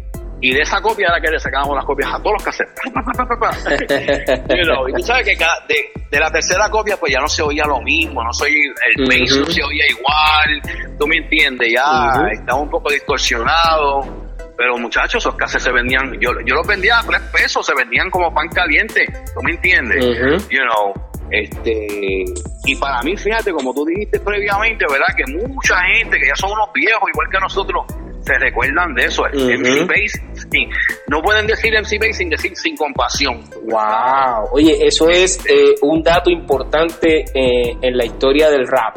y 0.43 0.53
de 0.53 0.61
esa 0.61 0.81
copia 0.81 1.07
era 1.07 1.21
que 1.21 1.29
le 1.29 1.39
sacábamos 1.39 1.75
las 1.75 1.85
copias 1.85 2.11
a 2.13 2.17
todos 2.17 2.33
los 2.33 2.43
cassettes. 2.43 2.81
you 4.49 4.63
know, 4.63 4.89
y 4.89 4.93
tú 4.93 5.03
sabes 5.03 5.23
que 5.23 5.35
de, 5.35 6.01
de, 6.09 6.19
la 6.19 6.31
tercera 6.31 6.67
copia 6.69 6.97
pues 6.97 7.13
ya 7.13 7.19
no 7.19 7.27
se 7.27 7.43
oía 7.43 7.63
lo 7.65 7.79
mismo, 7.81 8.23
no 8.23 8.33
soy 8.33 8.51
el 8.51 9.05
bass 9.05 9.37
no 9.37 9.45
se 9.45 9.63
oía 9.63 9.85
igual, 9.87 10.97
tú 10.97 11.07
me 11.07 11.17
entiendes, 11.17 11.71
ya 11.71 12.11
estaba 12.31 12.59
un 12.59 12.69
poco 12.69 12.89
distorsionado. 12.89 14.20
Pero 14.61 14.77
muchachos, 14.77 15.15
esos 15.15 15.33
cassettes 15.33 15.63
se 15.63 15.71
vendían, 15.71 16.13
yo, 16.19 16.29
yo 16.45 16.53
los 16.53 16.67
vendía 16.67 16.99
a 16.99 17.03
tres 17.03 17.19
pesos, 17.33 17.65
se 17.65 17.73
vendían 17.73 18.11
como 18.11 18.31
pan 18.31 18.47
caliente, 18.49 19.07
tú 19.33 19.41
me 19.41 19.53
entiendes, 19.53 20.05
you 20.51 20.59
know. 20.61 20.93
Este, 21.31 22.25
y 22.65 22.75
para 22.75 23.01
mí, 23.01 23.17
fíjate, 23.17 23.51
como 23.53 23.73
tú 23.73 23.83
dijiste 23.85 24.19
previamente, 24.19 24.85
¿verdad? 24.87 25.07
Que 25.17 25.23
mucha 25.47 25.81
gente 25.95 26.19
que 26.19 26.27
ya 26.27 26.35
son 26.35 26.51
unos 26.51 26.69
viejos, 26.75 27.09
igual 27.11 27.27
que 27.31 27.39
nosotros, 27.39 27.85
se 28.21 28.37
recuerdan 28.37 28.93
de 28.93 29.05
eso. 29.05 29.23
MC 29.23 29.87
Base, 29.87 30.21
sí. 30.51 30.67
No 31.07 31.23
pueden 31.23 31.47
decir 31.47 31.73
MC 31.73 31.97
Base 31.97 32.13
sin 32.13 32.29
decir 32.29 32.55
sin 32.55 32.77
compasión. 32.77 33.41
Wow. 33.63 34.47
Oye, 34.51 34.77
eso 34.85 35.09
es 35.09 35.43
eh, 35.49 35.73
un 35.81 36.03
dato 36.03 36.29
importante 36.29 37.25
eh, 37.33 37.75
en 37.81 37.97
la 37.97 38.05
historia 38.05 38.51
del 38.51 38.67
rap. 38.67 38.95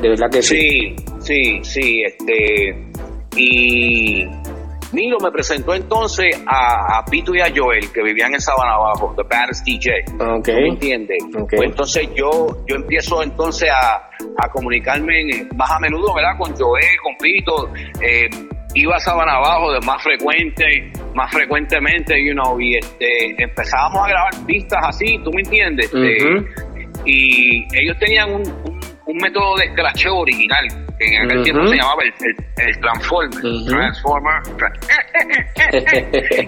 De 0.00 0.08
verdad 0.08 0.30
que 0.32 0.40
sí. 0.40 0.96
Sí, 1.20 1.60
sí, 1.60 1.60
sí. 1.62 2.02
Este, 2.06 2.94
y 3.36 4.24
Milo 4.94 5.18
me 5.20 5.30
presentó 5.30 5.74
entonces 5.74 6.42
a, 6.46 7.04
Pito 7.10 7.34
y 7.34 7.40
a 7.40 7.52
Joel, 7.54 7.92
que 7.92 8.02
vivían 8.02 8.32
en 8.32 8.40
Sabana 8.40 8.74
Abajo, 8.74 9.14
The 9.16 9.22
Baddest 9.22 9.64
DJ. 9.64 10.04
Okay. 10.38 10.54
¿Me 10.54 10.68
entiendes? 10.68 11.18
Pues 11.32 11.62
entonces 11.62 12.08
yo, 12.14 12.64
yo 12.66 12.76
empiezo 12.76 13.22
entonces 13.22 13.68
a, 13.70 14.08
a 14.38 14.48
comunicarme 14.50 15.46
más 15.54 15.70
a 15.70 15.80
menudo, 15.80 16.14
¿verdad? 16.14 16.38
Con 16.38 16.54
Joel, 16.56 16.96
con 17.02 17.16
Pito. 17.18 17.72
Eh, 18.00 18.28
iba 18.74 18.96
a 18.96 19.00
Sabana 19.00 19.34
Abajo 19.34 19.72
de 19.72 19.80
más 19.80 20.02
frecuente, 20.02 20.90
más 21.14 21.30
frecuentemente, 21.32 22.14
you 22.24 22.32
know, 22.32 22.60
y 22.60 22.76
este, 22.76 23.42
empezábamos 23.42 24.04
a 24.04 24.08
grabar 24.08 24.46
pistas 24.46 24.80
así, 24.82 25.18
¿tú 25.24 25.30
me 25.32 25.42
entiendes? 25.42 25.86
Este, 25.86 26.44
y 27.04 27.64
ellos 27.76 27.96
tenían 27.98 28.32
un, 28.32 28.42
un, 29.06 29.16
método 29.16 29.56
de 29.56 29.70
scratcheo 29.72 30.16
original, 30.16 30.66
en 31.06 31.22
aquel 31.24 31.42
tiempo 31.42 31.66
se 31.66 31.76
llamaba 31.76 32.02
el, 32.02 32.66
el, 32.66 32.80
Transformer, 32.80 33.40
Transformer. 33.66 34.42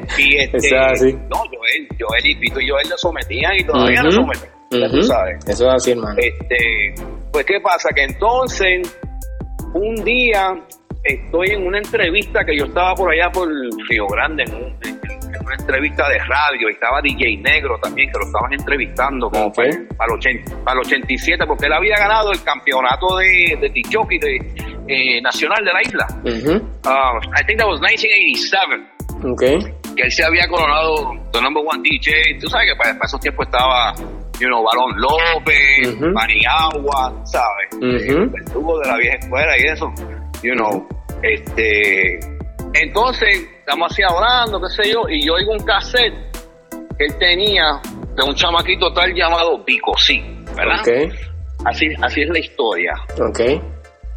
y 0.19 0.37
este, 0.37 0.79
así. 0.79 1.13
no, 1.13 1.39
Joel, 1.39 1.89
Joel 1.99 2.27
y 2.27 2.35
Pito 2.37 2.61
y 2.61 2.69
Joel 2.69 2.89
lo 2.89 2.99
sometían 2.99 3.57
y 3.57 3.65
todavía 3.65 4.03
lo 4.03 4.11
someten, 4.13 4.51
tú 4.71 5.03
sabes. 5.03 5.45
Eso 5.49 5.69
es 5.69 5.75
así, 5.75 5.93
hermano. 5.93 6.17
Este, 6.19 6.95
pues, 7.33 7.45
¿qué 7.47 7.61
pasa? 7.61 7.91
Que 7.95 8.05
entonces, 8.05 8.99
un 9.75 9.95
día 10.05 10.55
estoy 11.07 11.51
en 11.51 11.67
una 11.67 11.79
entrevista 11.79 12.45
que 12.45 12.57
yo 12.57 12.65
estaba 12.65 12.95
por 12.95 13.13
allá 13.13 13.31
por 13.31 13.49
Río 13.89 14.07
Grande, 14.09 14.45
en, 14.45 14.96
una 15.47 15.55
entrevista 15.55 16.09
de 16.09 16.19
radio, 16.19 16.69
y 16.69 16.73
estaba 16.73 17.01
DJ 17.01 17.37
Negro 17.39 17.79
también, 17.81 18.11
que 18.11 18.19
lo 18.19 18.27
estaban 18.27 18.53
entrevistando 18.53 19.31
como 19.31 19.53
para, 19.53 19.69
el, 19.69 19.87
para, 20.65 20.81
87, 20.81 21.47
porque 21.47 21.67
él 21.67 21.73
había 21.73 21.97
ganado 21.97 22.33
el 22.33 22.43
campeonato 22.43 23.17
de, 23.17 23.57
de 23.61 23.69
de, 23.69 24.37
eh, 24.89 25.23
nacional 25.23 25.65
de 25.65 25.73
la 25.73 25.83
isla. 25.83 26.07
Uh, 26.25 26.61
I 27.35 27.45
think 27.47 27.59
that 27.59 27.69
was 27.69 27.81
1987. 27.81 28.97
Okay. 29.25 29.59
Que 29.97 30.03
él 30.03 30.13
se 30.13 30.25
había 30.25 30.47
coronado 30.49 31.15
the 31.33 31.41
number 31.41 31.63
one 31.65 31.81
DJ. 31.83 32.39
Tú 32.41 32.49
sabes 32.49 32.69
que 32.71 32.77
para, 32.77 32.99
esos 33.05 33.21
tiempos 33.21 33.47
estaba 33.47 33.95
you 34.39 34.49
know, 34.49 34.63
Balón 34.63 35.01
López, 35.01 35.97
uh 36.01 36.13
Maniagua, 36.13 37.13
¿sabes? 37.25 37.69
El 37.81 38.45
tubo 38.53 38.79
de 38.81 38.89
la 38.89 38.97
vieja 38.99 39.17
escuela 39.17 39.59
y 39.59 39.63
eso, 39.67 39.93
you 40.43 40.55
know. 40.55 40.87
Este, 41.23 42.36
entonces, 42.83 43.49
estamos 43.59 43.91
así 43.91 44.03
hablando, 44.03 44.61
qué 44.61 44.83
sé 44.83 44.93
yo, 44.93 45.09
y 45.09 45.27
yo 45.27 45.35
oigo 45.35 45.53
un 45.53 45.65
cassette 45.65 46.15
que 46.99 47.05
él 47.05 47.19
tenía 47.19 47.81
de 48.15 48.23
un 48.25 48.35
chamaquito 48.35 48.93
tal 48.93 49.13
llamado 49.15 49.65
Picosí, 49.65 50.23
¿verdad? 50.57 50.81
Okay. 50.81 51.09
Así, 51.65 51.89
así 52.03 52.23
es 52.23 52.29
la 52.29 52.39
historia. 52.39 52.93
Okay. 53.31 53.61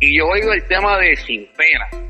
Y 0.01 0.17
yo 0.17 0.27
oigo 0.27 0.53
el 0.53 0.65
tema 0.67 0.97
de 0.97 1.15
Sin 1.15 1.47
Pena. 1.53 2.09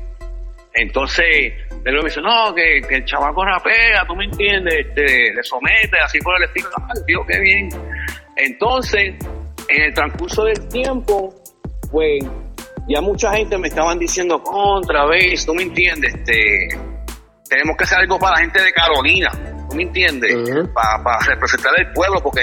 Entonces, 0.74 1.52
él 1.84 1.94
me 1.94 2.04
dice, 2.04 2.20
no, 2.20 2.54
que, 2.54 2.78
el 2.78 3.04
chamaco 3.04 3.44
rapea, 3.44 4.04
tú 4.06 4.14
me 4.14 4.24
entiendes, 4.24 4.74
este, 4.86 5.34
le 5.34 5.42
somete, 5.42 5.98
así 6.04 6.18
por 6.20 6.36
el 6.36 6.44
estilo. 6.44 6.68
Tío, 7.06 7.26
qué 7.26 7.40
bien. 7.40 7.68
Entonces, 8.36 9.14
en 9.68 9.82
el 9.82 9.94
transcurso 9.94 10.44
del 10.44 10.68
tiempo, 10.68 11.34
pues 11.90 12.24
ya 12.88 13.00
mucha 13.00 13.32
gente 13.32 13.56
me 13.58 13.68
estaban 13.68 13.98
diciendo 13.98 14.42
otra 14.44 15.06
vez, 15.06 15.44
¿tú 15.46 15.54
me 15.54 15.62
entiendes? 15.62 16.14
Este, 16.14 16.68
tenemos 17.48 17.76
que 17.76 17.84
hacer 17.84 17.98
algo 17.98 18.18
para 18.18 18.36
la 18.36 18.40
gente 18.42 18.62
de 18.62 18.72
Carolina, 18.72 19.30
¿tú 19.68 19.76
me 19.76 19.82
entiendes? 19.82 20.34
para, 20.72 21.18
representar 21.26 21.72
el 21.78 21.92
pueblo, 21.92 22.20
porque 22.22 22.42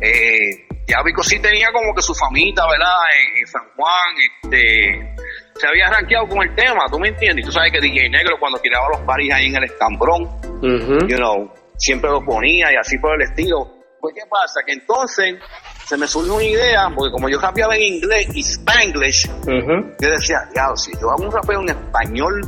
eh, 0.00 0.66
ya 0.86 1.02
Vico 1.04 1.22
sí 1.22 1.38
tenía 1.38 1.68
como 1.72 1.94
que 1.94 2.02
su 2.02 2.14
famita, 2.14 2.66
¿verdad? 2.66 2.94
En, 3.38 3.46
San 3.46 3.62
Juan, 3.76 4.16
este, 4.42 5.14
se 5.54 5.66
había 5.68 5.88
rankeado 5.90 6.26
con 6.28 6.42
el 6.42 6.54
tema, 6.54 6.84
¿tú 6.90 6.98
me 6.98 7.08
entiendes? 7.08 7.44
Y 7.44 7.46
tú 7.46 7.52
sabes 7.52 7.70
que 7.72 7.80
DJ 7.80 8.08
Negro 8.10 8.36
cuando 8.40 8.58
tiraba 8.58 8.88
los 8.90 9.00
paris 9.00 9.32
ahí 9.32 9.46
en 9.46 9.56
el 9.56 9.64
escambrón, 9.64 10.28
you 11.08 11.16
know, 11.16 11.52
siempre 11.76 12.10
lo 12.10 12.24
ponía 12.24 12.72
y 12.72 12.76
así 12.76 12.98
por 12.98 13.14
el 13.14 13.22
estilo. 13.22 13.72
Pues, 14.00 14.14
¿qué 14.14 14.22
pasa? 14.28 14.60
Que 14.64 14.72
entonces 14.72 15.36
se 15.86 15.96
me 15.96 16.06
surgió 16.08 16.34
una 16.34 16.44
idea, 16.44 16.90
porque 16.94 17.12
como 17.12 17.28
yo 17.28 17.38
rapeaba 17.40 17.76
en 17.76 17.82
inglés 17.82 18.28
y 18.34 18.40
spanglish, 18.40 19.30
yo 19.46 20.10
decía, 20.10 20.38
ya, 20.54 20.74
si 20.74 20.90
yo 21.00 21.10
hago 21.10 21.24
un 21.24 21.32
rapeo 21.32 21.60
en 21.62 21.68
español 21.68 22.40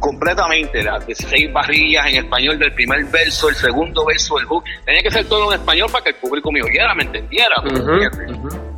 completamente, 0.00 0.82
las 0.82 1.06
16 1.06 1.52
barrillas 1.52 2.06
en 2.06 2.24
español 2.24 2.58
del 2.58 2.72
primer 2.72 3.04
verso, 3.06 3.50
el 3.50 3.54
segundo 3.56 4.06
verso, 4.06 4.38
el 4.38 4.46
hook, 4.46 4.64
tenía 4.86 5.02
que 5.02 5.10
ser 5.10 5.26
todo 5.26 5.52
en 5.52 5.60
español 5.60 5.90
para 5.92 6.04
que 6.04 6.10
el 6.10 6.16
público 6.16 6.50
me 6.50 6.62
oyera, 6.62 6.94
me 6.94 7.04
entendiera, 7.04 7.56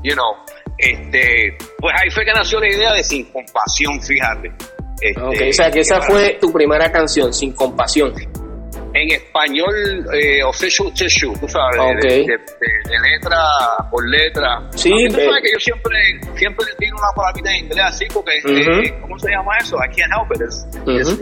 You 0.02 0.14
know, 0.14 0.34
este, 0.76 1.56
pues 1.78 1.94
ahí 2.00 2.10
fue 2.10 2.24
que 2.24 2.32
nació 2.32 2.60
la 2.60 2.68
idea 2.68 2.92
de 2.92 3.04
Sin 3.04 3.26
Compasión, 3.26 4.00
fíjate. 4.02 4.52
Este, 5.00 5.50
o 5.50 5.52
sea 5.52 5.70
que 5.70 5.80
esa 5.80 6.00
fue 6.02 6.38
tu 6.40 6.52
primera 6.52 6.90
canción, 6.90 7.32
Sin 7.32 7.52
Compasión 7.52 8.12
en 8.94 9.10
español 9.10 10.06
eh, 10.12 10.42
official 10.42 10.92
tissue, 10.94 11.32
tú 11.38 11.48
sabes, 11.48 11.78
de, 12.02 12.26
letra 12.26 13.44
por 13.90 14.08
letra. 14.08 14.62
Sí, 14.74 14.90
tú 15.08 15.16
sabes 15.16 15.42
que 15.42 15.52
yo 15.52 15.58
siempre, 15.58 15.96
siempre 16.36 16.66
digo 16.78 16.98
una 16.98 17.12
palabrita 17.14 17.50
en 17.50 17.64
inglés 17.64 17.84
así 17.84 18.06
porque, 18.12 18.32
eh, 18.38 18.94
¿cómo 19.00 19.18
se 19.18 19.30
llama 19.30 19.56
eso? 19.58 19.76
I 19.76 19.88
can't 19.94 20.12
help 20.12 20.32
it. 20.34 20.42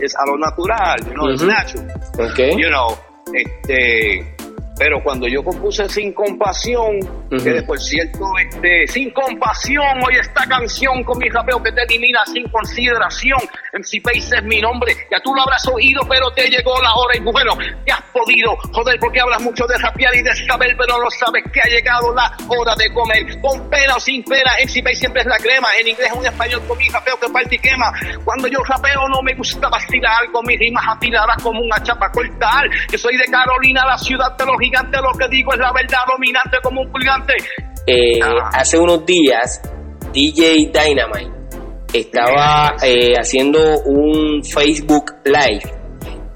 Es, 0.03 0.15
a 0.15 0.25
lo 0.25 0.37
natural, 0.37 0.99
you 1.05 1.13
know, 1.13 1.29
it's 1.29 1.43
natural. 1.43 1.87
Okay. 2.31 2.51
You 2.51 2.69
know, 2.69 2.97
este 3.33 4.36
pero 4.77 5.01
cuando 5.03 5.27
yo 5.27 5.43
compuse 5.43 5.87
Sin 5.89 6.13
Compasión, 6.13 6.99
que 7.29 7.61
por 7.63 7.79
cierto, 7.79 8.25
este, 8.39 8.87
Sin 8.87 9.11
Compasión, 9.11 10.03
hoy 10.05 10.15
esta 10.19 10.45
canción 10.47 11.03
con 11.03 11.17
mi 11.17 11.29
rapeo 11.29 11.61
que 11.61 11.71
te 11.71 11.83
elimina 11.83 12.19
sin 12.25 12.47
consideración. 12.49 13.39
MC 13.73 14.01
Pace 14.01 14.37
es 14.37 14.43
mi 14.43 14.61
nombre, 14.61 14.95
ya 15.11 15.19
tú 15.23 15.33
lo 15.33 15.41
habrás 15.41 15.67
oído, 15.67 16.01
pero 16.09 16.31
te 16.31 16.49
llegó 16.49 16.81
la 16.81 16.93
hora 16.93 17.17
y 17.17 17.19
bueno, 17.19 17.57
te 17.85 17.91
has 17.91 18.01
podido 18.13 18.55
joder 18.73 18.99
porque 18.99 19.19
hablas 19.19 19.41
mucho 19.41 19.65
de 19.67 19.77
rapear 19.77 20.15
y 20.15 20.21
de 20.21 20.35
saber, 20.35 20.75
pero 20.77 20.97
no 20.97 21.09
sabes 21.11 21.43
que 21.51 21.61
ha 21.61 21.67
llegado 21.67 22.13
la 22.13 22.31
hora 22.47 22.75
de 22.75 22.91
comer. 22.93 23.39
Con 23.41 23.69
pena 23.69 23.95
o 23.95 23.99
sin 23.99 24.23
pena, 24.23 24.51
MC 24.63 24.83
Pace 24.83 24.95
siempre 24.95 25.21
es 25.21 25.27
la 25.27 25.37
crema. 25.37 25.67
En 25.79 25.87
inglés 25.87 26.09
es 26.11 26.17
un 26.17 26.25
español 26.25 26.61
con 26.67 26.77
mi 26.77 26.87
rapeo 26.89 27.19
que 27.19 27.29
parte 27.29 27.55
y 27.55 27.59
quema. 27.59 27.91
Cuando 28.23 28.47
yo 28.47 28.59
rapeo 28.63 29.07
no 29.09 29.21
me 29.21 29.33
gusta 29.35 29.69
vacilar 29.69 30.31
con 30.31 30.45
mis 30.45 30.59
rimas 30.59 30.83
afiladas 30.87 31.41
como 31.41 31.61
una 31.61 31.81
chapa 31.81 32.11
cortar. 32.11 32.69
Yo 32.91 32.97
soy 32.97 33.17
de 33.17 33.25
Carolina, 33.25 33.85
la 33.85 33.97
ciudad 33.97 34.35
de 34.37 34.45
los 34.45 34.57
gigante, 34.69 34.97
lo 34.97 35.17
que 35.17 35.27
digo 35.29 35.53
es 35.53 35.59
la 35.59 35.71
verdad 35.71 35.99
dominante 36.07 36.57
como 36.63 36.81
un 36.81 36.91
gigante. 36.93 37.33
Eh, 37.85 38.19
ah. 38.21 38.49
Hace 38.53 38.77
unos 38.77 39.05
días, 39.05 39.61
DJ 40.13 40.71
Dynamite 40.73 41.37
estaba 41.93 42.75
eh, 42.83 43.13
haciendo 43.17 43.59
un 43.85 44.43
Facebook 44.43 45.15
Live 45.23 45.77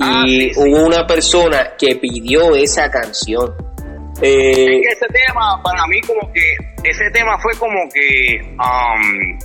Ah, 0.02 0.24
y 0.26 0.52
hubo 0.58 0.86
una 0.88 1.06
persona 1.06 1.74
que 1.78 1.96
pidió 1.96 2.56
esa 2.56 2.90
canción. 2.90 3.54
Eh, 4.22 4.82
ese 4.92 5.06
tema, 5.08 5.62
para 5.64 5.86
mí, 5.88 6.02
como 6.02 6.22
que, 6.34 6.90
ese 6.90 7.10
tema 7.12 7.38
fue 7.38 7.54
como 7.60 7.88
que, 7.94 8.42
um, 8.54 9.40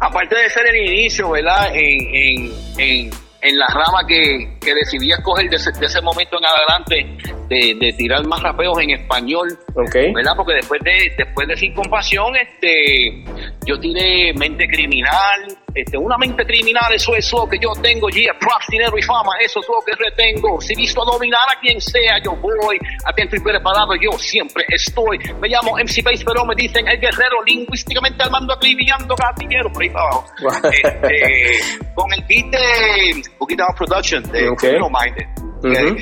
aparte 0.00 0.36
de 0.36 0.48
ser 0.48 0.66
el 0.66 0.76
inicio, 0.76 1.30
¿verdad? 1.30 1.74
En, 1.74 2.50
en, 2.78 3.10
en, 3.42 3.58
la 3.58 3.66
rama 3.68 4.06
que, 4.08 4.56
que 4.60 4.74
decidí 4.74 5.12
escoger 5.12 5.50
de 5.50 5.56
ese, 5.56 5.70
de 5.78 5.86
ese 5.86 6.00
momento 6.00 6.38
en 6.38 6.46
adelante, 6.46 7.29
de, 7.50 7.92
tirar 7.96 8.24
más 8.26 8.40
rapeos 8.42 8.78
en 8.80 8.90
español, 8.90 9.58
¿verdad? 9.74 10.32
Porque 10.36 10.54
después 10.54 10.80
de 10.84 11.12
después 11.18 11.48
de 11.48 11.56
Sin 11.56 11.74
Compasión, 11.74 12.34
este, 12.36 13.24
yo 13.66 13.78
tiré 13.80 14.32
Mente 14.34 14.66
Criminal, 14.68 15.58
este, 15.74 15.96
una 15.98 16.16
mente 16.16 16.44
criminal, 16.44 16.92
eso 16.92 17.14
es 17.14 17.32
lo 17.32 17.48
que 17.48 17.58
yo 17.58 17.70
tengo, 17.80 18.08
yeah, 18.08 18.36
props, 18.38 18.66
dinero 18.70 18.96
y 18.96 19.02
fama, 19.02 19.32
eso 19.40 19.60
es 19.60 19.66
lo 19.68 19.80
que 19.84 19.92
retengo. 19.92 20.60
Si 20.60 20.74
visto 20.74 21.04
dominar 21.04 21.46
a 21.56 21.60
quien 21.60 21.80
sea, 21.80 22.18
yo 22.24 22.34
voy, 22.36 22.78
atento 23.04 23.36
y 23.36 23.40
preparado, 23.40 23.94
yo 24.00 24.16
siempre 24.18 24.64
estoy. 24.68 25.18
Me 25.40 25.48
llamo 25.48 25.76
MC 25.76 26.02
Base, 26.02 26.24
pero 26.24 26.44
me 26.44 26.54
dicen 26.56 26.86
el 26.88 27.00
guerrero, 27.00 27.42
lingüísticamente 27.46 28.22
al 28.22 28.30
mando, 28.30 28.54
acribillando 28.54 29.14
gatillero, 29.14 29.72
por 29.72 29.82
ahí 29.82 29.88
abajo. 29.90 30.24
este, 30.72 31.58
con 31.94 32.12
el 32.12 32.24
beat 32.28 32.46
de 32.46 33.22
Boogie 33.38 33.56
Production, 33.76 34.22
de 34.30 34.48
okay. 34.48 34.72
Minded. 34.72 35.49
Crank, 35.60 35.98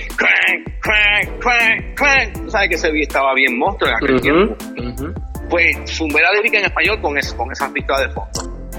crank, 0.80 1.38
crank, 1.40 1.94
crank. 1.94 2.44
Tú 2.44 2.50
sabes 2.50 2.68
que 2.68 2.74
ese 2.76 2.90
estaba 3.00 3.34
bien 3.34 3.58
monstruo 3.58 3.90
en 3.90 3.96
aquel 3.96 4.20
tiempo. 4.20 4.56
Pues 5.50 5.76
sumé 5.84 6.20
la 6.20 6.32
lírica 6.32 6.58
en 6.58 6.66
español 6.66 7.00
con, 7.00 7.18
es, 7.18 7.32
con 7.34 7.50
esa 7.50 7.72
pista 7.72 8.00
de 8.00 8.08
fondo. 8.10 8.30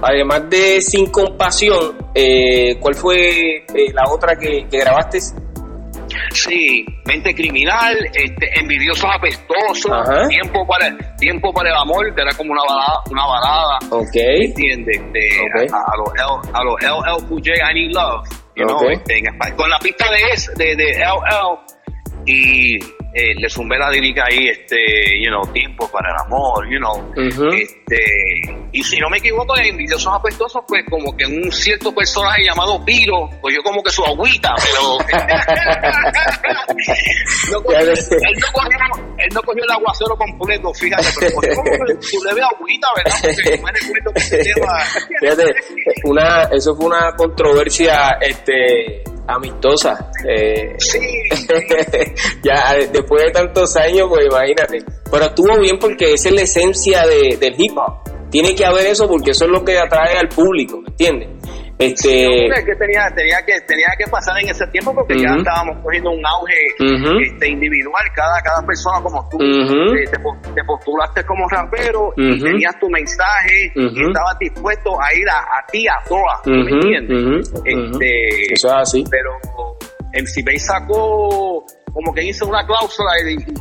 Además 0.02 0.50
de 0.50 0.80
Sin 0.80 1.08
Compasión, 1.08 1.98
eh, 2.16 2.78
¿cuál 2.80 2.96
fue 2.96 3.58
eh, 3.58 3.94
la 3.94 4.04
otra 4.10 4.36
que, 4.38 4.66
que, 4.70 4.80
grabaste? 4.80 5.20
Sí, 6.32 6.86
Mente 7.06 7.36
Criminal, 7.36 7.96
este, 8.14 8.60
Envidiosos 8.60 9.10
Apestosos, 9.14 9.92
Tiempo 10.30 10.66
para, 10.66 10.96
Tiempo 11.18 11.52
para 11.52 11.70
el 11.70 11.76
Amor, 11.76 12.14
que 12.16 12.22
era 12.22 12.32
como 12.38 12.54
una 12.54 12.62
balada. 12.64 13.02
Una 13.12 13.26
balada 13.26 13.80
ok. 13.90 14.16
¿Entiendes? 14.16 15.02
A, 15.74 15.78
a, 15.78 15.98
los 15.98 16.14
L, 16.16 16.50
a 16.54 16.64
los 16.64 17.24
LL 17.24 17.56
I 17.72 17.74
Need 17.74 17.94
Love 17.94 18.39
con 19.56 19.70
la 19.70 19.80
pista 19.80 20.06
de, 20.12 20.64
de, 20.64 20.76
de 20.76 20.92
LL 21.00 21.60
y 22.26 22.80
eh, 23.14 23.36
le 23.36 23.50
zumbé 23.50 23.78
la 23.78 23.90
lírica 23.90 24.26
ahí, 24.30 24.50
este, 24.50 24.78
you 25.24 25.30
know, 25.30 25.42
tiempo 25.52 25.90
para 25.92 26.12
el 26.12 26.18
amor, 26.26 26.70
you 26.70 26.78
know, 26.78 27.12
este, 27.54 27.98
y 28.72 28.84
si 28.84 29.00
no 29.00 29.10
me 29.10 29.18
equivoco, 29.18 29.58
en 29.58 29.66
Envidiosos 29.66 30.14
Apestosos, 30.14 30.62
pues 30.68 30.86
como 30.90 31.18
que 31.18 31.26
un 31.26 31.52
cierto 31.52 31.92
personaje 31.94 32.44
llamado 32.44 32.86
Piro, 32.86 33.28
pues 33.42 33.56
yo 33.56 33.64
como 33.64 33.82
que 33.82 33.90
su 33.90 34.06
agüita, 34.06 34.54
pero 34.64 35.00
no 37.52 37.64
cogió, 37.64 37.80
él, 37.80 37.94
no 38.40 38.48
cogió, 38.54 38.78
él, 39.18 39.30
no 39.34 39.42
cogió, 39.42 39.64
el 39.64 39.72
aguacero 39.72 40.16
completo, 40.16 40.72
fíjate, 40.74 41.08
pero 41.20 41.34
cogió 41.36 41.56
como 41.56 41.72
que 41.72 42.00
su 42.02 42.24
leve 42.24 42.44
agüita, 42.44 42.88
¿verdad? 42.96 43.18
Porque 43.24 43.60
me 43.64 43.72
recuerdo 43.72 44.14
que 44.14 44.22
se 44.22 44.44
lleva... 44.44 44.80
Fíjate, 45.20 45.56
una, 46.04 46.44
eso 46.52 46.76
fue 46.76 46.86
una 46.86 47.16
controversia, 47.16 48.20
este 48.22 49.02
amistosa. 49.30 50.12
Eh, 50.28 50.76
sí. 50.78 51.00
ya 52.44 52.76
después 52.92 53.26
de 53.26 53.32
tantos 53.32 53.76
años, 53.76 54.08
pues 54.10 54.26
imagínate. 54.26 54.84
Pero 55.12 55.26
estuvo 55.26 55.60
bien 55.60 55.80
porque 55.80 56.14
esa 56.14 56.30
es 56.30 56.36
la 56.36 56.42
esencia 56.42 57.06
de, 57.06 57.38
del 57.38 57.56
hip 57.58 57.78
hop. 57.78 58.10
Tiene 58.30 58.54
que 58.54 58.66
haber 58.66 58.86
eso 58.88 59.08
porque 59.08 59.32
eso 59.32 59.46
es 59.46 59.52
lo 59.52 59.64
que 59.64 59.78
atrae 59.78 60.18
al 60.18 60.30
público, 60.30 60.82
¿me 60.82 60.90
entiendes? 60.90 61.30
Este... 61.80 62.28
que 62.66 62.76
tenía, 62.76 63.08
tenía, 63.16 63.38
que, 63.46 63.62
tenía 63.62 63.88
que 63.98 64.06
pasar 64.12 64.38
en 64.44 64.50
ese 64.50 64.68
tiempo 64.68 64.94
porque 64.94 65.18
ya 65.18 65.30
estábamos 65.30 65.78
cogiendo 65.82 66.12
un 66.12 66.26
auge 66.26 66.54
este, 67.24 67.48
individual, 67.48 68.04
cada, 68.14 68.42
cada 68.42 68.62
persona 68.68 69.02
como 69.02 69.30
tú, 69.30 69.38
eh, 69.42 70.04
te, 70.12 70.64
postulaste 70.66 71.24
como 71.24 71.48
rapero 71.48 72.12
y 72.18 72.38
tenías 72.44 72.78
tu 72.80 72.90
mensaje 72.90 73.72
y 73.74 74.08
estabas 74.08 74.38
dispuesto 74.40 74.92
a 75.02 75.14
ir 75.16 75.26
a, 75.30 75.66
ti 75.72 75.88
a 75.88 76.04
todas, 76.08 76.46
¿me 76.46 76.70
entiendes? 76.70 77.50
Este, 77.64 78.54
Eso 78.54 78.68
es 78.68 78.74
así. 78.74 79.04
Pero 79.10 79.32
MC 80.14 80.44
Bay 80.44 80.60
sacó 80.60 81.66
como 82.00 82.14
que 82.14 82.24
hizo 82.24 82.48
una 82.48 82.66
cláusula 82.66 83.12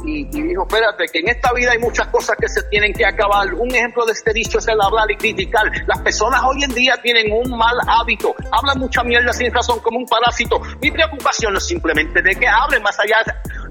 y, 0.04 0.24
dijo, 0.26 0.62
espérate, 0.62 1.06
que 1.12 1.18
en 1.18 1.28
esta 1.28 1.52
vida 1.52 1.72
hay 1.72 1.78
muchas 1.78 2.06
cosas 2.06 2.36
que 2.40 2.48
se 2.48 2.62
tienen 2.70 2.92
que 2.92 3.04
acabar. 3.04 3.52
Un 3.52 3.74
ejemplo 3.74 4.06
de 4.06 4.12
este 4.12 4.32
dicho 4.32 4.58
es 4.58 4.68
el 4.68 4.80
hablar 4.80 5.10
y 5.10 5.16
criticar. 5.16 5.64
Las 5.88 6.00
personas 6.02 6.40
hoy 6.46 6.62
en 6.62 6.72
día 6.72 6.94
tienen 7.02 7.32
un 7.32 7.50
mal 7.58 7.76
hábito, 7.88 8.36
hablan 8.52 8.78
mucha 8.78 9.02
mierda 9.02 9.32
sin 9.32 9.52
razón 9.52 9.80
como 9.80 9.98
un 9.98 10.06
parásito. 10.06 10.60
Mi 10.80 10.88
preocupación 10.88 11.56
es 11.56 11.66
simplemente 11.66 12.22
de 12.22 12.30
que 12.36 12.46
hablen 12.46 12.80
más 12.80 12.96
allá. 13.00 13.16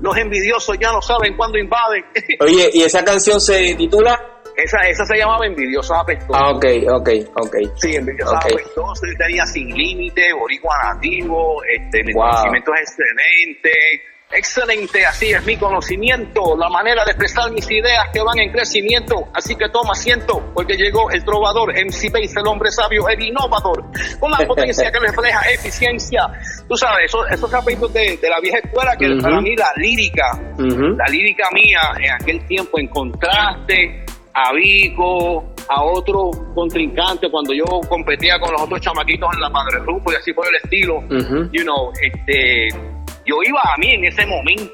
Los 0.01 0.17
envidiosos 0.17 0.77
ya 0.77 0.91
no 0.91 1.01
saben 1.01 1.37
cuándo 1.37 1.57
invaden. 1.57 2.03
Oye, 2.41 2.69
¿y 2.73 2.83
esa 2.83 3.05
canción 3.05 3.39
se 3.39 3.73
titula? 3.75 4.19
Esa, 4.57 4.79
esa 4.89 5.05
se 5.05 5.17
llamaba 5.17 5.45
Envidiosos 5.45 5.95
Apestosos. 5.97 6.35
Ah, 6.35 6.51
ok, 6.51 6.65
ok, 6.89 7.09
ok. 7.35 7.55
Sí, 7.75 7.95
Envidiosos 7.95 8.35
okay. 8.35 8.53
Apestosos. 8.53 8.99
tenía 9.17 9.45
Sin 9.45 9.69
Límite, 9.69 10.33
Boricua 10.33 10.75
Nativo, 10.93 11.61
este, 11.63 12.03
mi 12.03 12.11
conocimiento 12.11 12.73
es 12.73 12.81
excelente 12.81 14.16
Excelente, 14.29 15.05
así 15.05 15.27
es 15.31 15.45
mi 15.45 15.55
conocimiento, 15.55 16.57
la 16.57 16.67
manera 16.67 17.05
de 17.05 17.11
expresar 17.11 17.49
mis 17.49 17.69
ideas 17.71 18.09
que 18.11 18.21
van 18.21 18.37
en 18.39 18.51
crecimiento. 18.51 19.29
Así 19.33 19.55
que 19.55 19.69
toma 19.69 19.91
asiento, 19.93 20.51
porque 20.53 20.75
llegó 20.75 21.09
el 21.11 21.23
trovador, 21.23 21.71
MC 21.73 22.11
Base, 22.11 22.39
el 22.39 22.47
hombre 22.47 22.69
sabio, 22.71 23.07
el 23.07 23.21
innovador, 23.21 23.85
con 24.19 24.29
la 24.31 24.45
potencia 24.45 24.91
que 24.91 24.99
refleja 24.99 25.39
eficiencia. 25.49 26.27
Tú 26.67 26.75
sabes, 26.75 27.05
esos, 27.05 27.25
esos 27.31 27.49
capítulos 27.49 27.93
de, 27.93 28.19
la 28.21 28.41
vieja 28.41 28.57
escuela, 28.57 28.97
que 28.97 29.07
para 29.21 29.39
mí 29.39 29.55
la 29.55 29.71
lírica, 29.77 30.37
la 30.57 31.05
lírica 31.05 31.47
mía 31.53 31.79
en 31.97 32.11
aquel 32.11 32.45
tiempo 32.47 32.79
en 32.79 32.87
contraste 32.89 34.03
a 34.33 34.53
Vico, 34.53 35.55
a 35.69 35.83
otro 35.83 36.31
contrincante 36.53 37.29
cuando 37.31 37.53
yo 37.53 37.65
competía 37.87 38.37
con 38.39 38.51
los 38.51 38.61
otros 38.61 38.81
chamaquitos 38.81 39.29
en 39.33 39.41
la 39.41 39.49
Padre 39.49 39.79
Rupo 39.79 40.11
y 40.11 40.15
así 40.15 40.33
por 40.33 40.45
el 40.47 40.55
estilo, 40.55 41.01
you 41.51 41.63
know, 41.63 41.91
este 42.01 42.69
yo 43.27 43.35
iba 43.43 43.61
a 43.61 43.77
mí 43.77 43.93
en 43.93 44.05
ese 44.05 44.25
momento, 44.25 44.73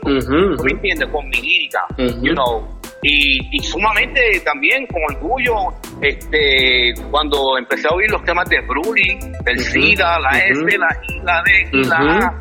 me 0.63 0.71
entiendes? 0.71 1.09
Con 1.09 1.27
mi 1.29 1.41
lírica, 1.41 1.85
you 1.97 2.33
know. 2.33 2.67
Y, 3.05 3.39
y, 3.51 3.59
sumamente 3.59 4.21
también 4.45 4.87
con 4.87 5.01
orgullo, 5.13 5.73
este, 5.99 6.93
cuando 7.11 7.57
empecé 7.57 7.85
a 7.89 7.95
oír 7.95 8.09
los 8.09 8.23
temas 8.23 8.47
de 8.47 8.61
Bruli, 8.61 9.19
del 9.43 9.59
SIDA, 9.59 10.19
la 10.19 10.39
S, 10.39 10.77
la 10.77 10.97
I, 11.09 11.19
la 11.21 11.43
D 11.43 11.69
y 11.73 11.83
la 11.83 11.97
A. 11.97 12.37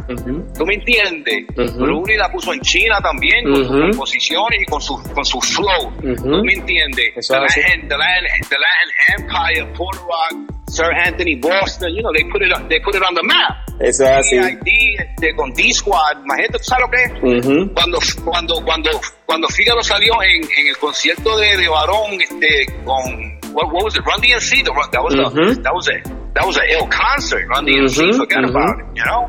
¿Tú 0.56 0.64
me 0.64 0.74
entiendes? 0.74 1.46
Bruli 1.76 2.16
la 2.16 2.30
puso 2.30 2.52
en 2.52 2.60
China 2.60 3.00
también, 3.02 3.42
con 3.44 3.56
sus 3.56 3.76
composiciones 3.76 4.62
y 4.62 4.66
con 4.66 4.80
su, 4.80 5.02
con 5.12 5.24
su 5.24 5.40
flow. 5.40 5.92
¿Tú 6.00 6.44
me 6.44 6.52
entiendes? 6.52 7.26
The 7.26 7.34
Land, 7.34 7.88
the, 7.88 7.96
Land, 7.96 8.26
the 8.48 8.56
Land 8.56 9.18
Empire, 9.18 9.66
Puerto 9.76 10.06
Rock, 10.06 10.61
Sir 10.72 10.90
Anthony 10.90 11.36
Boston, 11.36 11.94
you 11.94 12.00
know, 12.02 12.10
they 12.16 12.24
put 12.32 12.40
it 12.40 12.48
they 12.70 12.80
put 12.80 12.94
it 12.94 13.02
on 13.02 13.14
the 13.14 13.22
map. 13.22 13.68
Eso 13.78 14.04
es 14.04 14.10
así. 14.10 14.36
Este, 14.98 15.34
con 15.36 15.52
D-Squad, 15.52 16.24
imagínate, 16.24 16.58
¿tú 16.58 16.64
sabes 16.64 16.84
lo 16.84 16.90
que 16.90 17.02
es? 17.04 17.12
Cuando, 17.74 17.98
cuando, 18.24 18.54
cuando, 18.64 18.90
cuando 19.26 19.48
Figaro 19.48 19.82
salió 19.82 20.14
en, 20.22 20.40
en 20.58 20.66
el 20.68 20.76
concierto 20.78 21.36
de, 21.36 21.56
de 21.58 21.68
Barón, 21.68 22.12
este, 22.20 22.66
con, 22.84 23.02
what, 23.52 23.70
what 23.72 23.84
was 23.84 23.94
it, 23.96 24.02
Run 24.06 24.20
DMC, 24.22 24.64
the, 24.64 24.72
that 24.92 25.02
was 25.02 25.14
a, 25.14 25.62
that 25.62 25.74
was 25.74 25.88
a, 25.88 26.00
that 26.34 26.46
was 26.46 26.56
a 26.56 26.64
ill 26.72 26.86
concert, 26.88 27.46
Run 27.48 27.66
DMC, 27.66 28.16
forget 28.16 28.44
about 28.44 28.78
it, 28.80 28.86
you 28.96 29.04
know? 29.04 29.28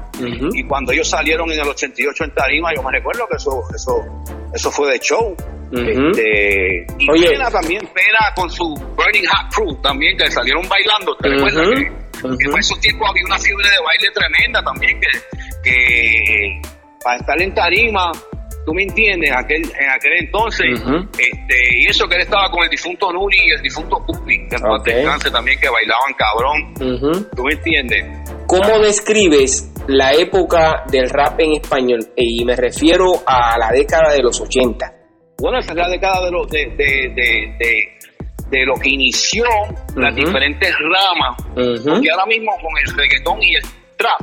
Y 0.55 0.63
cuando 0.63 0.93
ellos 0.93 1.09
salieron 1.09 1.51
en 1.51 1.59
el 1.59 1.67
88 1.67 2.23
en 2.23 2.31
Tarima, 2.31 2.73
yo 2.75 2.83
me 2.83 2.91
recuerdo 2.91 3.27
que 3.27 3.35
eso, 3.35 3.63
eso, 3.75 4.05
eso 4.53 4.71
fue 4.71 4.91
de 4.91 4.99
show. 4.99 5.35
Este, 5.73 6.85
y 6.99 7.09
Oye. 7.09 7.29
Pena 7.29 7.49
también, 7.49 7.81
Pena 7.93 8.31
con 8.35 8.49
su 8.49 8.75
Burning 8.75 9.25
Hot 9.25 9.53
Crew 9.53 9.81
también, 9.81 10.15
que 10.17 10.29
salieron 10.29 10.67
bailando. 10.69 11.15
¿Te 11.15 11.29
recuerdas 11.29 11.67
que, 11.69 12.37
que, 12.37 12.45
en 12.45 12.57
esos 12.59 12.79
tiempos 12.79 13.09
había 13.09 13.23
una 13.25 13.39
fiebre 13.39 13.67
de 13.69 13.77
baile 13.83 14.11
tremenda 14.13 14.63
también, 14.63 14.99
que, 14.99 15.09
que 15.63 16.61
para 17.03 17.17
estar 17.17 17.41
en 17.41 17.53
tarima, 17.55 18.11
tú 18.65 18.73
me 18.73 18.83
entiendes, 18.83 19.31
aquel, 19.35 19.63
en 19.63 19.89
aquel 19.89 20.13
entonces, 20.19 20.67
este, 21.17 21.55
y 21.79 21.87
eso 21.87 22.07
que 22.07 22.15
él 22.15 22.21
estaba 22.21 22.49
con 22.51 22.63
el 22.63 22.69
difunto 22.69 23.11
Nuri 23.11 23.37
y 23.43 23.51
el 23.51 23.61
difunto 23.61 23.97
Pupi, 24.05 24.47
que 24.47 24.57
okay. 24.57 25.03
también, 25.31 25.59
que 25.59 25.69
bailaban 25.69 26.13
cabrón, 26.15 27.29
tú 27.35 27.43
me 27.43 27.53
entiendes. 27.53 28.05
¿Cómo 28.45 28.77
describes 28.79 29.71
la 29.87 30.13
época 30.13 30.83
del 30.91 31.09
rap 31.09 31.39
en 31.39 31.53
español? 31.53 32.07
Y 32.15 32.45
me 32.45 32.55
refiero 32.55 33.23
a 33.25 33.57
la 33.57 33.71
década 33.71 34.13
de 34.13 34.21
los 34.21 34.39
80 34.39 35.02
bueno, 35.39 35.59
esa 35.59 35.71
es 35.71 35.77
la 35.77 35.89
década 35.89 36.25
de 36.25 36.31
lo, 36.31 36.45
de, 36.45 36.67
de, 38.49 38.65
lo 38.65 38.75
que 38.75 38.89
inició 38.89 39.45
las 39.95 40.15
diferentes 40.15 40.73
ramas, 40.79 41.37
porque 41.53 42.11
ahora 42.11 42.25
mismo 42.27 42.51
con 42.61 42.71
el 42.85 42.97
reggaetón 42.97 43.41
y 43.41 43.55
el 43.55 43.63
trap, 43.97 44.21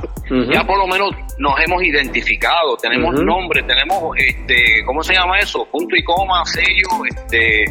ya 0.49 0.63
por 0.63 0.77
lo 0.77 0.87
menos 0.87 1.11
nos 1.37 1.59
hemos 1.59 1.83
identificado, 1.83 2.77
tenemos 2.77 3.13
nombre, 3.21 3.61
tenemos, 3.63 4.15
este, 4.17 4.83
¿cómo 4.85 5.03
se 5.03 5.13
llama 5.13 5.39
eso? 5.39 5.67
Punto 5.69 5.95
y 5.95 6.03
coma, 6.03 6.45
sello, 6.45 7.05
este, 7.09 7.65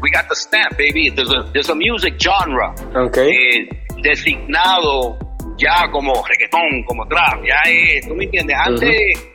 we 0.00 0.10
got 0.12 0.28
the 0.28 0.34
stamp, 0.34 0.72
baby, 0.76 1.10
there's 1.10 1.30
a, 1.30 1.50
there's 1.52 1.70
a 1.70 1.74
music 1.74 2.14
genre 2.18 2.74
okay. 2.94 3.30
eh, 3.30 3.68
designado 4.02 5.18
ya 5.56 5.90
como 5.90 6.12
reggaetón, 6.26 6.84
como 6.86 7.06
trap, 7.06 7.44
ya 7.44 7.70
es, 7.70 8.06
¿tú 8.06 8.14
me 8.14 8.24
entiendes? 8.24 8.56
Antes 8.58 9.30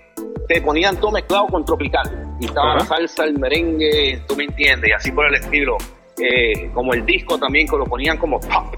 te 0.48 0.62
ponían 0.62 1.00
todo 1.00 1.12
mezclado 1.12 1.48
con 1.48 1.64
tropical, 1.64 2.29
y 2.40 2.46
estaba 2.46 2.76
la 2.76 2.86
salsa, 2.86 3.26
el 3.26 3.38
merengue, 3.38 4.22
¿tú 4.28 4.36
me 4.36 4.46
entiendes? 4.46 4.90
Y 4.90 4.94
así 4.94 5.12
por 5.12 5.26
el 5.28 5.36
estilo, 5.36 5.78
eh, 6.18 6.70
como 6.74 6.94
el 6.94 7.06
disco 7.06 7.38
también 7.38 7.68
que 7.68 7.78
lo 7.78 7.86
ponían 7.86 8.18
como 8.18 8.40
pop, 8.40 8.76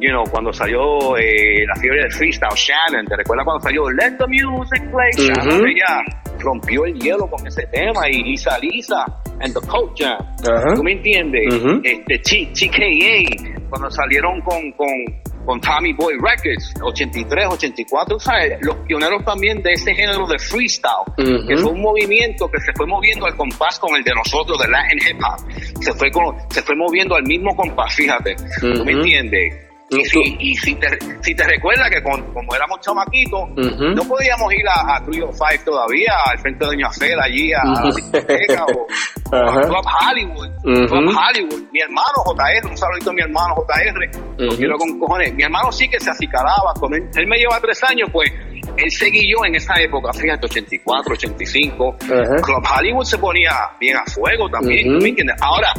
you 0.00 0.10
know, 0.10 0.24
cuando 0.30 0.52
salió 0.52 1.16
eh, 1.16 1.64
la 1.66 1.74
fiebre 1.80 2.02
del 2.02 2.12
freestyle, 2.12 2.54
Shannon, 2.54 3.06
¿te 3.06 3.16
recuerdas 3.16 3.44
cuando 3.44 3.62
salió 3.62 3.90
Let 3.90 4.16
the 4.18 4.26
Music 4.26 4.82
Play? 4.90 5.28
Shannon, 5.28 5.66
ella 5.66 6.00
rompió 6.38 6.84
el 6.86 6.98
hielo 6.98 7.28
con 7.28 7.46
ese 7.46 7.66
tema 7.66 8.08
y 8.08 8.22
Lisa 8.22 8.58
Lisa 8.58 9.04
and 9.40 9.52
the 9.54 9.66
Coach 9.66 10.02
Jam, 10.02 10.18
¿tú 10.74 10.82
me 10.82 10.92
entiendes? 10.92 11.42
este, 11.82 12.18
TKA, 12.18 13.68
cuando 13.68 13.90
salieron 13.90 14.40
con, 14.42 14.72
con, 14.72 14.88
con 15.44 15.60
Tommy 15.60 15.92
Boy 15.92 16.14
Records, 16.20 16.74
83, 16.82 17.46
84, 17.50 18.18
¿sabes? 18.20 18.58
Los 18.62 18.76
pioneros 18.86 19.24
también 19.24 19.62
de 19.62 19.72
ese 19.72 19.94
género 19.94 20.26
de 20.26 20.38
freestyle, 20.38 21.04
que 21.16 21.56
fue 21.56 21.72
un 21.72 21.80
movimiento 21.80 22.48
que 22.50 22.60
se 22.60 22.72
fue 22.74 22.86
moviendo 22.86 23.26
al 23.26 23.36
compás 23.36 23.78
con 23.78 23.96
el 23.96 24.02
de 24.04 24.12
nosotros, 24.14 24.58
de 24.58 24.68
Latin 24.68 24.98
Hip 24.98 25.20
Hop. 25.22 25.82
Se 25.82 25.92
fue, 25.94 26.10
con, 26.10 26.36
se 26.50 26.62
fue 26.62 26.76
moviendo 26.76 27.14
al 27.14 27.24
mismo 27.24 27.54
compás, 27.56 27.94
fíjate. 27.94 28.36
¿Tú 28.60 28.84
me 28.84 28.92
entiendes? 28.92 29.69
Y, 29.90 30.04
si, 30.04 30.36
y 30.38 30.54
si, 30.54 30.74
te, 30.76 30.86
si 31.20 31.34
te 31.34 31.44
recuerdas 31.44 31.90
que 31.90 32.00
como 32.00 32.54
éramos 32.54 32.78
chamaquitos, 32.80 33.40
no 33.56 34.02
podíamos 34.04 34.52
ir 34.54 34.68
a, 34.68 34.96
a 34.96 35.04
Trio 35.04 35.32
Five 35.32 35.64
todavía, 35.64 36.12
al 36.26 36.38
frente 36.38 36.64
de 36.64 36.70
Doña 36.70 36.90
Fela, 36.92 37.24
allí 37.24 37.52
a, 37.52 37.64
la 37.64 37.90
discoteca 37.96 38.66
o, 38.66 38.86
a 39.36 39.60
Club 39.62 39.84
Hollywood. 39.84 40.48
Club 40.62 41.10
Hollywood. 41.10 41.62
Mi 41.72 41.80
hermano 41.80 42.22
JR, 42.24 42.70
un 42.70 42.76
saludito 42.76 43.10
a 43.10 43.12
mi 43.14 43.22
hermano 43.22 43.56
JR, 43.56 44.44
lo 44.44 44.56
quiero 44.56 44.78
con 44.78 44.96
cojones. 45.00 45.34
Mi 45.34 45.42
hermano 45.42 45.72
sí 45.72 45.88
que 45.88 45.98
se 45.98 46.10
acicalaba, 46.10 46.72
con 46.78 46.94
él, 46.94 47.10
él 47.16 47.26
me 47.26 47.38
lleva 47.38 47.58
tres 47.60 47.82
años, 47.82 48.08
pues 48.12 48.30
él 48.76 48.90
seguía 48.92 49.34
en 49.44 49.56
esa 49.56 49.74
época, 49.80 50.12
fíjate, 50.12 50.46
84, 50.46 51.14
85. 51.14 51.96
Club 51.98 52.64
Hollywood 52.78 53.04
se 53.04 53.18
ponía 53.18 53.50
bien 53.80 53.96
a 53.96 54.04
fuego 54.04 54.48
también, 54.48 54.98
¿me 54.98 55.08
entiendes? 55.08 55.36
Ahora, 55.40 55.72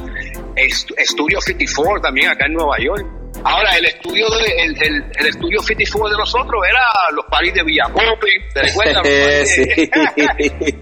Studio 1.00 1.40
54 1.40 2.02
también 2.02 2.30
acá 2.30 2.46
en 2.46 2.54
Nueva 2.54 2.78
York 2.78 3.21
Ahora, 3.44 3.78
el 3.78 3.86
estudio 3.86 4.30
de, 4.30 4.64
el, 4.64 4.84
el, 4.84 5.06
el 5.20 5.28
estudio 5.28 5.62
54 5.62 6.10
de 6.10 6.18
nosotros 6.18 6.62
era 6.68 6.82
los 7.14 7.26
paris 7.26 7.54
de 7.54 7.64
Villacope, 7.64 8.28
¿te 8.54 8.62
recuerdas? 8.62 9.04
sí. 9.48 9.64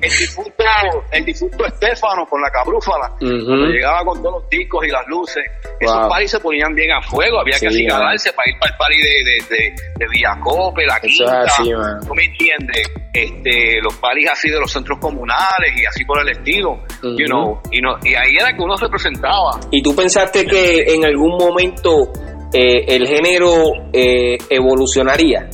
el, 0.01 0.11
difunto, 0.11 0.63
el 1.11 1.25
difunto 1.25 1.65
Estefano 1.65 2.25
con 2.25 2.41
la 2.41 2.49
cabrúfala, 2.49 3.09
cuando 3.19 3.67
llegaba 3.67 4.03
con 4.03 4.21
todos 4.21 4.41
los 4.41 4.49
discos 4.49 4.85
y 4.85 4.89
las 4.89 5.07
luces, 5.07 5.43
esos 5.79 6.07
paris 6.09 6.31
se 6.31 6.39
ponían 6.39 6.73
bien 6.73 6.91
a 6.91 7.01
fuego, 7.01 7.39
había 7.39 7.59
que 7.59 7.67
acicalarse 7.67 8.33
para 8.33 8.49
ir 8.49 8.59
para 8.59 8.71
el 8.71 8.77
pari 8.77 8.97
de, 8.97 9.09
de, 9.23 9.55
de, 9.55 9.75
de 9.97 10.07
Villacope, 10.07 10.85
la 10.85 10.99
quinta, 10.99 11.45
¿tú 12.05 12.13
me 12.13 12.25
entiendes? 12.25 12.89
Este, 13.13 13.81
los 13.81 13.95
paris 13.95 14.29
así 14.31 14.49
de 14.49 14.59
los 14.59 14.71
centros 14.71 14.99
comunales 14.99 15.73
y 15.75 15.85
así 15.85 16.05
por 16.05 16.19
el 16.21 16.29
estilo, 16.29 16.83
you 17.01 17.25
know, 17.25 17.59
y, 17.71 17.81
no, 17.81 17.97
y 18.03 18.13
ahí 18.13 18.35
era 18.39 18.53
que 18.53 18.61
uno 18.61 18.75
representaba. 18.75 19.59
¿Y 19.71 19.81
tú 19.81 19.95
pensaste 19.95 20.45
que 20.45 20.83
en 20.93 21.05
algún 21.05 21.37
momento 21.37 22.11
eh, 22.53 22.85
el 22.87 23.07
género 23.07 23.73
eh, 23.93 24.37
evolucionaría? 24.49 25.49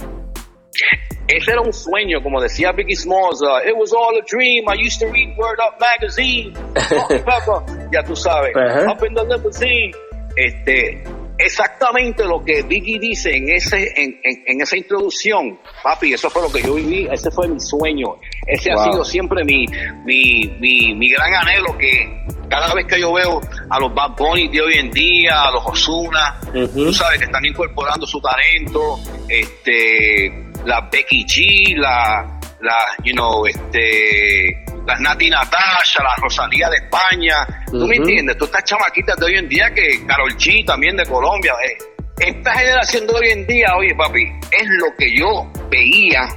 Ese 1.28 1.52
era 1.52 1.62
un 1.62 1.74
sueño, 1.74 2.22
como 2.22 2.40
decía 2.40 2.72
Biggie 2.72 2.96
Smalls, 2.96 3.42
uh, 3.42 3.68
it 3.68 3.76
was 3.76 3.92
all 3.94 4.16
a 4.16 4.22
dream, 4.28 4.66
I 4.70 4.76
used 4.76 5.00
to 5.00 5.08
read 5.08 5.36
Word 5.36 5.60
Up 5.60 5.80
Magazine, 5.80 6.54
ya 7.92 8.04
tú 8.04 8.16
sabes, 8.16 8.54
up 8.56 9.04
in 9.04 9.16
the 9.16 9.24
limousine, 9.24 9.92
este, 10.36 11.04
exactamente 11.38 12.24
lo 12.24 12.44
que 12.44 12.64
Biggie 12.64 13.00
dice 13.00 13.36
en 13.36 13.50
ese 13.50 13.92
en, 13.96 14.20
en, 14.24 14.62
esa 14.62 14.78
introducción, 14.78 15.60
papi, 15.84 16.14
eso 16.14 16.30
fue 16.30 16.42
lo 16.42 16.52
que 16.52 16.62
yo 16.62 16.76
viví, 16.76 17.08
ese 17.12 17.30
fue 17.32 17.48
mi 17.48 17.60
sueño, 17.60 18.16
ese 18.48 18.72
ha 18.72 18.78
sido 18.78 19.04
siempre 19.04 19.44
mi, 19.44 19.66
mi, 20.06 20.48
mi, 20.60 20.94
mi, 20.96 21.10
gran 21.10 21.34
anhelo 21.34 21.78
que 21.78 22.26
cada 22.50 22.74
vez 22.74 22.86
que 22.86 23.00
yo 23.00 23.14
veo 23.14 23.42
a 23.70 23.80
los 23.80 23.94
Bad 23.94 24.16
Bunny 24.18 24.48
de 24.48 24.62
hoy 24.62 24.74
en 24.76 24.92
día, 24.92 25.44
a 25.44 25.52
los 25.52 25.66
Osuna, 25.66 26.40
tú 26.74 26.94
sabes 26.94 27.20
que 27.20 27.26
están 27.26 27.46
incorporando 27.46 28.06
su 28.06 28.22
talento, 28.22 29.00
este, 29.28 30.52
la 30.66 30.90
Becky 30.92 31.26
G, 31.26 31.78
la, 31.78 32.40
la, 32.62 32.76
you 33.04 33.14
know, 33.14 33.46
este, 33.46 34.65
las 34.86 35.00
Nati 35.00 35.30
Natasha, 35.30 36.04
la 36.04 36.16
Rosalía 36.22 36.70
de 36.70 36.78
España, 36.78 37.48
¿tú 37.70 37.88
me 37.88 37.96
entiendes? 37.96 38.38
Tú 38.38 38.46
estas 38.46 38.64
chamaquitas 38.64 39.18
de 39.18 39.26
hoy 39.26 39.36
en 39.36 39.50
día 39.50 39.74
que 39.74 40.06
Carol 40.06 40.36
G 40.36 40.66
también 40.66 40.96
de 40.96 41.06
Colombia, 41.06 41.54
eh. 41.68 41.78
esta 42.20 42.54
generación 42.54 43.08
de 43.08 43.14
hoy 43.14 43.30
en 43.30 43.48
día, 43.48 43.68
oye 43.78 43.96
papi, 43.96 44.24
es 44.52 44.68
lo 44.80 44.96
que 44.98 45.18
yo 45.18 45.52
veía 45.70 46.28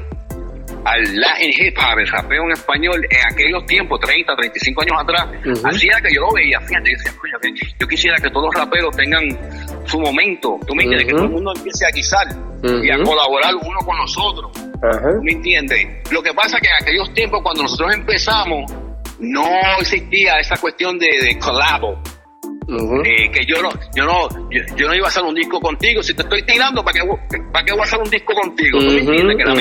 al 0.85 1.17
Latin 1.17 1.51
hip 1.51 1.77
hop, 1.79 1.99
el 1.99 2.09
rapeo 2.09 2.45
en 2.45 2.53
español, 2.53 3.07
en 3.11 3.33
aquellos 3.33 3.67
tiempos, 3.67 4.01
30, 4.01 4.35
35 4.37 4.83
años 4.83 4.97
atrás, 5.01 5.27
hacía 5.65 6.01
que 6.03 6.15
yo 6.15 6.23
lo 6.23 6.33
veía, 6.33 6.61
fíjate, 6.61 6.93
yo 6.93 6.99
decía, 6.99 7.73
yo 7.79 7.89
quisiera 7.89 8.17
que 8.17 8.31
todos 8.31 8.47
los 8.47 8.55
raperos 8.55 8.97
tengan 8.97 9.23
su 9.85 10.01
momento, 10.01 10.59
tú 10.67 10.75
me 10.75 10.85
entiendes, 10.85 11.09
que 11.09 11.13
todo 11.15 11.25
el 11.25 11.31
mundo 11.31 11.53
empiece 11.55 11.87
a 11.87 11.91
guisar 11.91 12.27
y 12.63 12.91
a 12.91 13.03
colaborar 13.03 13.55
uno 13.55 13.79
con 13.85 13.97
nosotros, 13.99 14.68
¿tú 14.81 15.23
me 15.23 15.33
entiendes? 15.33 15.87
Lo 16.11 16.23
que 16.23 16.33
pasa 16.33 16.57
es 16.57 16.63
que 16.63 16.69
en 16.69 16.83
aquellos 16.83 17.15
tiempos, 17.15 17.41
cuando 17.43 17.63
nosotros 17.63 17.95
empezamos, 17.95 18.73
no 19.21 19.49
existía 19.81 20.39
esa 20.39 20.57
cuestión 20.57 20.99
de, 20.99 21.09
de 21.23 21.39
collabo, 21.39 22.01
eh, 22.69 23.31
que 23.33 23.47
yo 23.47 23.63
no, 23.63 23.71
yo 23.97 24.05
no, 24.05 24.29
yo, 24.51 24.89
no 24.89 24.95
iba 24.95 25.07
a 25.07 25.09
hacer 25.09 25.23
un 25.23 25.35
disco 25.35 25.59
contigo. 25.59 26.03
Si 26.03 26.13
te 26.13 26.23
estoy 26.23 26.43
tirando, 26.43 26.85
¿para 26.85 27.01
qué, 27.01 27.39
para 27.51 27.65
qué 27.65 27.73
voy 27.73 27.81
a 27.81 27.85
hacer 27.85 27.99
un 27.99 28.11
disco 28.11 28.35
contigo? 28.35 28.79
me? 28.79 29.37
Que 29.37 29.45
la, 29.45 29.55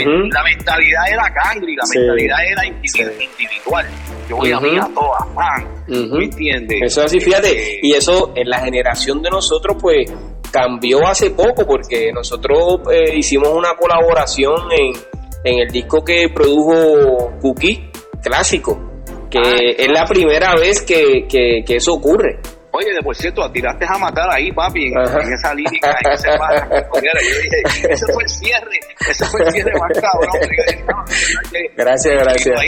mentalidad 0.43 1.03
era 1.09 1.23
cangri, 1.33 1.73
la 1.75 1.83
mentalidad 1.95 2.37
era 2.51 2.65
individual. 2.65 3.85
Yo 4.29 4.35
voy 4.35 4.51
a 4.51 4.59
mí 4.59 4.77
a 4.77 4.89
todas, 4.93 5.25
¿Me 5.87 6.25
entiendes? 6.25 6.81
Eso 6.81 7.03
así, 7.03 7.21
fíjate, 7.21 7.75
eh, 7.75 7.79
y 7.81 7.93
eso 7.93 8.33
en 8.35 8.49
la 8.49 8.59
generación 8.59 9.21
de 9.21 9.29
nosotros, 9.29 9.77
pues 9.79 10.11
cambió 10.51 11.05
hace 11.07 11.31
poco 11.31 11.65
porque 11.65 12.11
nosotros 12.13 12.81
eh, 12.91 13.15
hicimos 13.15 13.49
una 13.49 13.75
colaboración 13.75 14.55
en, 14.71 14.93
en 15.43 15.59
el 15.59 15.67
disco 15.69 16.03
que 16.03 16.27
produjo 16.33 17.33
Cookie, 17.41 17.89
clásico, 18.21 18.79
que 19.29 19.39
ah, 19.39 19.73
es 19.77 19.89
la 19.89 20.05
primera 20.05 20.55
vez 20.55 20.81
que, 20.81 21.27
que, 21.27 21.63
que 21.65 21.75
eso 21.75 21.93
ocurre. 21.93 22.39
Oye, 22.71 22.93
de 22.93 23.01
por 23.01 23.15
cierto, 23.15 23.49
tiraste 23.51 23.85
a 23.87 23.97
matar 23.97 24.27
ahí, 24.31 24.51
papi, 24.51 24.85
en, 24.85 25.33
esa 25.33 25.53
lírica, 25.53 25.97
en 26.03 26.11
ese 26.11 26.29
barra. 26.37 26.67
Yo 26.69 27.11
dije, 27.41 27.87
ese 27.89 28.05
fue 28.13 28.23
el 28.23 28.29
cierre, 28.29 28.79
ese 29.09 29.25
fue 29.25 29.41
el 29.41 29.51
cierre 29.51 29.71
más 29.79 29.99
cabrón. 29.99 30.49
gracias, 31.75 32.23
gracias. 32.23 32.59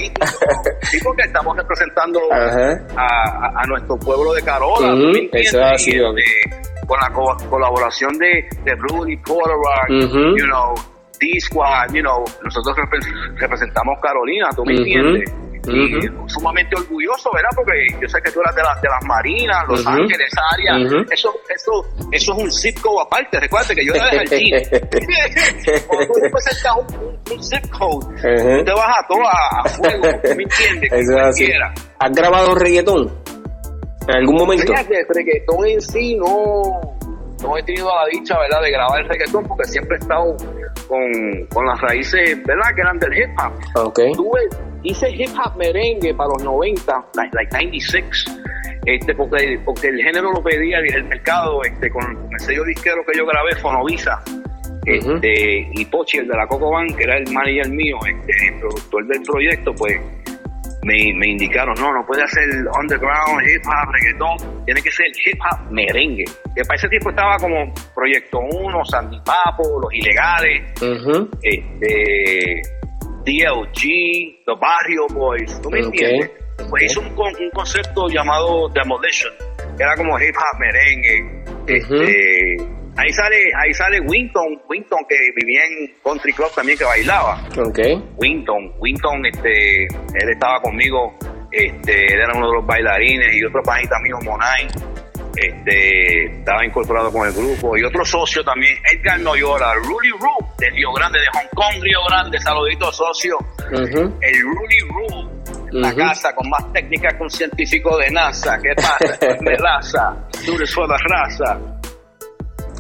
Sí, 0.89 0.97
porque 1.03 1.23
estamos 1.23 1.55
representando 1.57 2.21
a, 2.31 3.61
a, 3.61 3.65
nuestro 3.67 3.97
pueblo 3.97 4.33
de 4.33 4.41
Carola. 4.41 4.95
eso 5.33 5.61
ha 5.61 5.77
sido. 5.77 6.11
Con 6.89 6.99
la 6.99 7.49
colaboración 7.49 8.17
de, 8.17 8.49
de 8.65 8.75
Rudy 8.75 9.15
Porter, 9.17 9.55
you 9.89 10.45
know, 10.47 10.73
D-Squad, 11.19 11.93
you 11.93 12.01
know, 12.01 12.25
nosotros 12.43 12.75
representamos 13.37 13.99
Carolina, 14.01 14.49
¿tú 14.55 14.65
me 14.65 14.73
entiendes? 14.73 15.31
y 15.67 15.99
sumamente 16.27 16.75
orgulloso, 16.75 17.29
¿verdad? 17.33 17.49
Porque 17.55 17.71
yo 18.01 18.07
sé 18.07 18.19
que 18.23 18.31
tú 18.31 18.39
eras 18.41 18.55
de, 18.55 18.61
de 18.81 18.89
las 18.89 19.05
Marinas, 19.05 19.67
Los 19.67 19.85
Ángeles, 19.85 20.27
esa 20.31 20.41
área. 20.53 21.03
Eso, 21.11 21.33
eso, 21.49 21.85
eso 22.11 22.33
es 22.33 22.43
un 22.43 22.51
zip 22.51 22.79
code 22.79 23.03
aparte. 23.05 23.39
Recuerda 23.39 23.75
que 23.75 23.85
yo 23.85 23.93
era 23.93 24.09
de 24.09 24.17
Jardín. 24.17 24.55
Cuando 25.87 26.07
tú 26.07 26.19
representas 26.21 26.73
un, 26.77 27.19
un, 27.31 27.43
zip 27.43 27.69
code, 27.69 28.63
te 28.63 28.71
vas 28.71 28.97
a 28.97 29.07
todo 29.07 29.21
a, 29.27 29.69
fuego, 29.69 30.19
¿me 30.23 30.43
entiendes? 30.43 30.91
Eso 30.91 31.19
así. 31.19 31.51
¿Has 31.99 32.11
grabado 32.11 32.55
reggaetón? 32.55 33.13
¿En 34.09 34.15
algún 34.15 34.37
momento? 34.37 34.73
Fíjate, 34.73 35.05
reggaetón 35.13 35.67
en 35.67 35.81
sí 35.81 36.15
no 36.15 36.97
no 37.43 37.57
he 37.57 37.63
tenido 37.63 37.87
la 37.87 38.05
dicha, 38.11 38.37
¿verdad?, 38.37 38.61
de 38.63 38.71
grabar 38.71 39.01
el 39.01 39.07
reggaetón 39.07 39.47
porque 39.47 39.65
siempre 39.65 39.95
he 39.95 39.99
estado 39.99 40.35
con, 40.87 41.45
con 41.53 41.65
las 41.65 41.79
raíces, 41.79 42.43
¿verdad?, 42.43 42.69
que 42.75 42.81
eran 42.81 42.99
del 42.99 43.13
hip 43.13 43.29
hop. 43.39 43.87
Okay. 43.89 44.11
Tuve, 44.13 44.41
hice 44.83 45.09
hip 45.11 45.29
hop 45.37 45.55
merengue 45.57 46.13
para 46.15 46.29
los 46.29 46.43
90, 46.43 47.05
like, 47.15 47.35
like 47.35 47.53
96, 47.53 48.03
este, 48.85 49.13
porque, 49.13 49.59
porque 49.63 49.87
el 49.87 50.01
género 50.01 50.31
lo 50.31 50.43
pedía 50.43 50.79
el 50.79 51.03
mercado, 51.05 51.61
este, 51.63 51.89
con 51.89 52.03
el 52.31 52.39
sello 52.39 52.63
disquero 52.65 53.03
que 53.07 53.17
yo 53.17 53.25
grabé, 53.25 53.55
Fonovisa. 53.55 54.21
Este, 54.85 55.69
y 55.71 55.85
Pochi, 55.85 56.17
el 56.17 56.27
de 56.27 56.35
la 56.35 56.47
Coco 56.47 56.71
Bank, 56.71 56.95
que 56.95 57.03
era 57.03 57.17
el 57.17 57.31
manager 57.31 57.69
mío, 57.69 57.97
este, 58.07 58.47
el 58.47 58.59
productor 58.59 59.07
del 59.07 59.21
proyecto, 59.21 59.75
pues 59.75 60.01
me, 60.89 61.13
me, 61.13 61.27
indicaron, 61.27 61.75
no, 61.79 61.93
no 61.93 62.05
puede 62.05 62.23
hacer 62.23 62.49
underground, 62.81 63.41
hip 63.47 63.61
hop, 63.65 63.91
reggaetón, 63.93 64.65
tiene 64.65 64.81
que 64.81 64.91
ser 64.91 65.05
hip 65.25 65.39
hop 65.39 65.71
merengue. 65.71 66.25
Que 66.55 66.63
para 66.63 66.75
ese 66.75 66.89
tiempo 66.89 67.11
estaba 67.11 67.37
como 67.37 67.71
Proyecto 67.93 68.39
1, 68.39 68.85
Sandy 68.85 69.19
Papo, 69.23 69.79
Los 69.81 69.93
Ilegales, 69.93 70.63
este, 71.43 72.61
DLG, 73.23 74.45
The 74.45 74.53
Barrio 74.59 75.05
Boys, 75.13 75.61
¿tú 75.61 75.69
me 75.69 75.79
entiendes? 75.79 76.31
Pues 76.69 76.83
hizo 76.83 77.01
un, 77.01 77.07
un, 77.07 77.49
concepto 77.53 78.07
llamado 78.09 78.67
Demolition, 78.69 79.31
que 79.77 79.83
era 79.83 79.95
como 79.95 80.19
hip 80.19 80.35
hop 80.35 80.59
merengue, 80.59 81.43
este, 81.67 82.57
Ahí 82.99 83.13
sale, 83.13 83.37
ahí 83.63 83.73
sale 83.73 83.99
Winton, 84.01 84.61
Winton 84.67 84.99
que 85.07 85.15
vivía 85.35 85.61
en 85.65 85.95
Country 86.03 86.33
Club 86.33 86.49
también 86.53 86.77
que 86.77 86.83
bailaba. 86.83 87.41
Ok. 87.57 87.79
Winton, 88.17 88.73
Winton, 88.77 89.25
este, 89.25 89.83
él 89.83 90.29
estaba 90.33 90.59
conmigo, 90.61 91.17
este, 91.51 92.13
él 92.13 92.19
era 92.19 92.33
uno 92.35 92.47
de 92.49 92.53
los 92.57 92.65
bailarines 92.65 93.33
y 93.35 93.43
otro 93.45 93.61
panita 93.63 93.95
mío, 94.03 94.17
Monay, 94.23 94.67
este, 95.35 96.25
estaba 96.39 96.65
incorporado 96.65 97.11
con 97.11 97.25
el 97.27 97.33
grupo 97.33 97.77
y 97.77 97.83
otro 97.83 98.03
socio 98.03 98.43
también, 98.43 98.75
Edgar 98.91 99.19
Noyola, 99.21 99.73
Rudy 99.75 100.09
Roo, 100.19 100.53
de 100.57 100.69
Río 100.71 100.91
Grande, 100.91 101.19
de 101.19 101.27
Hong 101.27 101.47
Kong, 101.55 101.81
Río 101.81 101.99
Grande, 102.09 102.37
saludito 102.39 102.91
socio, 102.91 103.37
el 103.71 104.41
Rudy 104.41 104.79
Roo, 104.89 105.29
la 105.71 105.89
Ujú. 105.89 105.97
casa 105.97 106.33
con 106.35 106.49
más 106.49 106.73
técnica 106.73 107.09
que 107.15 107.23
un 107.23 107.29
científico 107.29 107.97
de 107.97 108.09
NASA, 108.11 108.57
¿qué 108.61 108.73
pasa? 108.75 109.17
Me 109.41 109.55
raza, 109.55 110.17
tú 110.45 110.55
eres 110.55 110.75
raza. 110.75 111.78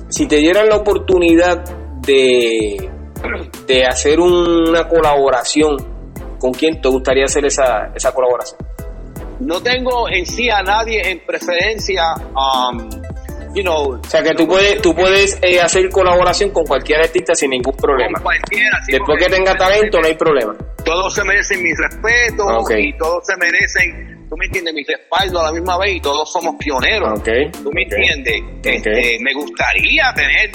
Si 0.09 0.27
te 0.27 0.37
dieran 0.37 0.67
la 0.67 0.77
oportunidad 0.77 1.63
de, 2.01 2.89
de 3.67 3.85
hacer 3.85 4.19
una 4.19 4.87
colaboración, 4.87 5.77
¿con 6.39 6.51
quién 6.51 6.81
te 6.81 6.89
gustaría 6.89 7.25
hacer 7.25 7.45
esa, 7.45 7.91
esa 7.95 8.11
colaboración? 8.11 8.59
No 9.39 9.61
tengo 9.61 10.09
en 10.09 10.25
sí 10.25 10.49
a 10.49 10.61
nadie 10.61 11.01
en 11.11 11.19
preferencia, 11.25 12.03
um, 12.33 12.89
you 13.53 13.61
know, 13.63 13.99
O 13.99 14.03
sea, 14.03 14.21
que 14.21 14.33
tú 14.33 14.47
puedes, 14.47 14.81
tú 14.81 14.93
puedes 14.93 15.37
eh, 15.41 15.61
hacer 15.61 15.89
colaboración 15.89 16.49
con 16.49 16.65
cualquier 16.65 17.01
artista 17.01 17.33
sin 17.35 17.51
ningún 17.51 17.75
problema. 17.77 18.15
con 18.15 18.23
cualquiera. 18.23 18.79
sí, 18.85 18.91
Después 18.93 19.17
que 19.23 19.29
tenga 19.29 19.55
talento, 19.55 19.99
no 20.01 20.07
hay 20.07 20.15
problema. 20.15 20.55
Todos 20.83 21.13
se 21.13 21.23
merecen 21.23 21.63
mi 21.63 21.69
respeto 21.73 22.43
y 22.77 22.97
todos 22.97 23.23
se 23.25 23.37
merecen, 23.37 24.08
tú 24.29 24.37
me 24.37 24.45
entiendes, 24.45 24.73
mi 24.73 24.83
respaldo 24.83 25.39
a 25.41 25.43
la 25.45 25.51
misma 25.51 25.77
vez 25.77 25.95
y 25.95 25.99
todos 26.01 26.31
somos 26.31 26.55
pioneros. 26.55 27.19
Ok, 27.19 27.27
¿Tú 27.63 27.71
me 27.73 27.83
entiendes? 27.83 28.41
Este, 28.63 29.17
me 29.21 29.33
gustaría 29.33 30.13
tener 30.13 30.51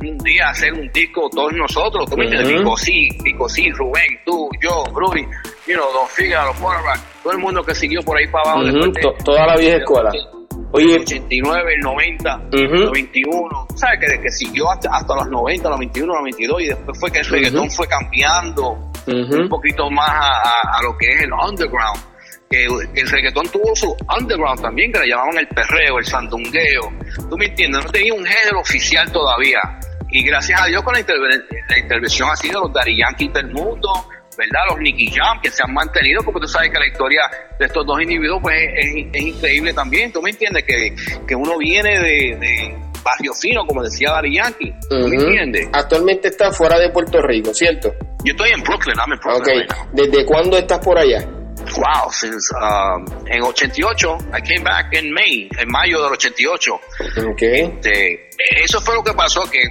un 0.00 0.18
día 0.18 0.48
hacer 0.48 0.72
un 0.72 0.90
disco 0.92 1.28
todos 1.30 1.52
nosotros, 1.52 2.08
¿tú 2.10 2.16
me 2.16 2.24
entiendes? 2.24 2.58
Pico 2.58 2.76
sí, 2.76 3.08
Pico 3.22 3.48
sí, 3.48 3.70
Rubén, 3.72 4.18
tú, 4.24 4.48
yo, 4.62 4.84
Rudy, 4.94 5.22
you 5.66 5.74
know, 5.74 5.86
Don 5.92 6.54
Porra, 6.60 6.94
todo 7.22 7.32
el 7.32 7.38
mundo 7.38 7.62
que 7.62 7.74
siguió 7.74 8.00
por 8.02 8.16
ahí 8.16 8.26
para 8.28 8.50
abajo. 8.52 8.60
Ujú, 8.60 8.66
después 8.72 8.92
de- 8.94 9.00
to- 9.02 9.24
toda 9.24 9.46
la 9.46 9.56
vieja 9.56 9.76
escuela. 9.78 10.10
el 10.14 10.20
Oye, 10.72 10.94
89, 11.00 11.74
el 11.74 11.80
90, 11.80 12.36
Ujú. 12.36 12.56
el 12.58 12.84
91, 12.86 13.66
¿sabes? 13.74 13.98
Que, 14.00 14.20
que 14.22 14.30
siguió 14.30 14.70
hasta, 14.70 14.88
hasta 14.94 15.14
los 15.16 15.28
90, 15.28 15.68
los 15.68 15.78
21, 15.80 16.14
los 16.14 16.22
22 16.22 16.62
y 16.62 16.66
después 16.68 16.98
fue 16.98 17.10
que 17.10 17.18
el 17.18 17.26
reggaetón 17.26 17.70
fue 17.70 17.86
cambiando 17.88 18.78
un 19.06 19.48
poquito 19.48 19.90
más 19.90 20.08
a, 20.08 20.42
a- 20.48 20.78
a 20.78 20.82
lo 20.84 20.96
que 20.96 21.08
es 21.08 21.22
el 21.22 21.32
underground. 21.32 22.00
Que, 22.52 22.64
el 22.64 23.08
reggaetón 23.08 23.46
tuvo 23.52 23.76
su 23.76 23.96
underground 24.18 24.60
también, 24.60 24.90
que 24.90 24.98
le 24.98 25.06
llamaban 25.06 25.38
el 25.38 25.46
perreo, 25.46 26.00
el 26.00 26.04
sandungueo. 26.04 26.92
¿Tú 27.30 27.36
me 27.38 27.44
entiendes? 27.46 27.84
No 27.84 27.92
tenía 27.92 28.12
un 28.12 28.24
género 28.26 28.58
oficial 28.58 29.08
todavía. 29.12 29.60
Y 30.10 30.24
gracias 30.24 30.60
a 30.60 30.66
Dios 30.66 30.82
con 30.82 30.94
la, 30.94 30.98
interven- 31.00 31.44
la 31.68 31.78
intervención 31.78 32.28
así 32.28 32.48
de 32.48 32.54
los 32.54 32.72
Daddy 32.72 32.98
Yankees 32.98 33.32
del 33.34 33.52
mundo, 33.52 33.88
¿verdad? 34.36 34.62
Los 34.68 34.80
Nicky 34.80 35.12
Jam, 35.12 35.40
que 35.40 35.48
se 35.48 35.62
han 35.62 35.72
mantenido, 35.72 36.24
porque 36.24 36.40
tú 36.40 36.48
sabes 36.48 36.70
que 36.72 36.78
la 36.80 36.88
historia 36.88 37.20
de 37.56 37.66
estos 37.66 37.86
dos 37.86 38.02
individuos 38.02 38.40
pues, 38.42 38.56
es, 38.78 39.22
increíble 39.22 39.72
también. 39.72 40.12
¿Tú 40.12 40.20
me 40.20 40.30
entiendes? 40.30 40.64
Que, 40.64 40.92
que 41.28 41.34
uno 41.36 41.56
viene 41.56 42.00
de, 42.00 42.36
de 42.36 42.76
barrio 43.04 43.32
fino, 43.32 43.64
como 43.64 43.84
decía 43.84 44.10
Daddy 44.10 44.34
Yankee. 44.34 44.74
¿Tú 44.88 44.96
me 45.06 45.14
entiendes? 45.22 45.68
Actualmente 45.72 46.26
estás 46.26 46.56
fuera 46.56 46.80
de 46.80 46.90
Puerto 46.90 47.22
Rico, 47.22 47.54
¿cierto? 47.54 47.94
Yo 48.24 48.32
estoy 48.32 48.50
en 48.50 48.60
Brooklyn, 48.64 48.96
I'm 48.98 49.12
Ok. 49.12 49.20
Brooklyn 49.22 49.60
right 49.60 49.70
now. 49.70 49.86
¿Desde 49.92 50.26
cuándo 50.26 50.58
estás 50.58 50.80
por 50.80 50.98
allá? 50.98 51.24
Wow, 51.76 52.10
since 52.10 52.50
um, 52.54 53.04
en 53.26 53.42
88, 53.42 54.18
I 54.32 54.40
came 54.40 54.64
back 54.64 54.92
in 54.92 55.12
May, 55.12 55.48
en 55.58 55.68
mayo 55.68 56.02
del 56.02 56.12
88. 56.12 56.74
Ok. 56.74 57.42
Este, 57.42 58.30
eso 58.62 58.80
fue 58.80 58.94
lo 58.94 59.02
que 59.02 59.12
pasó, 59.12 59.42
que 59.50 59.62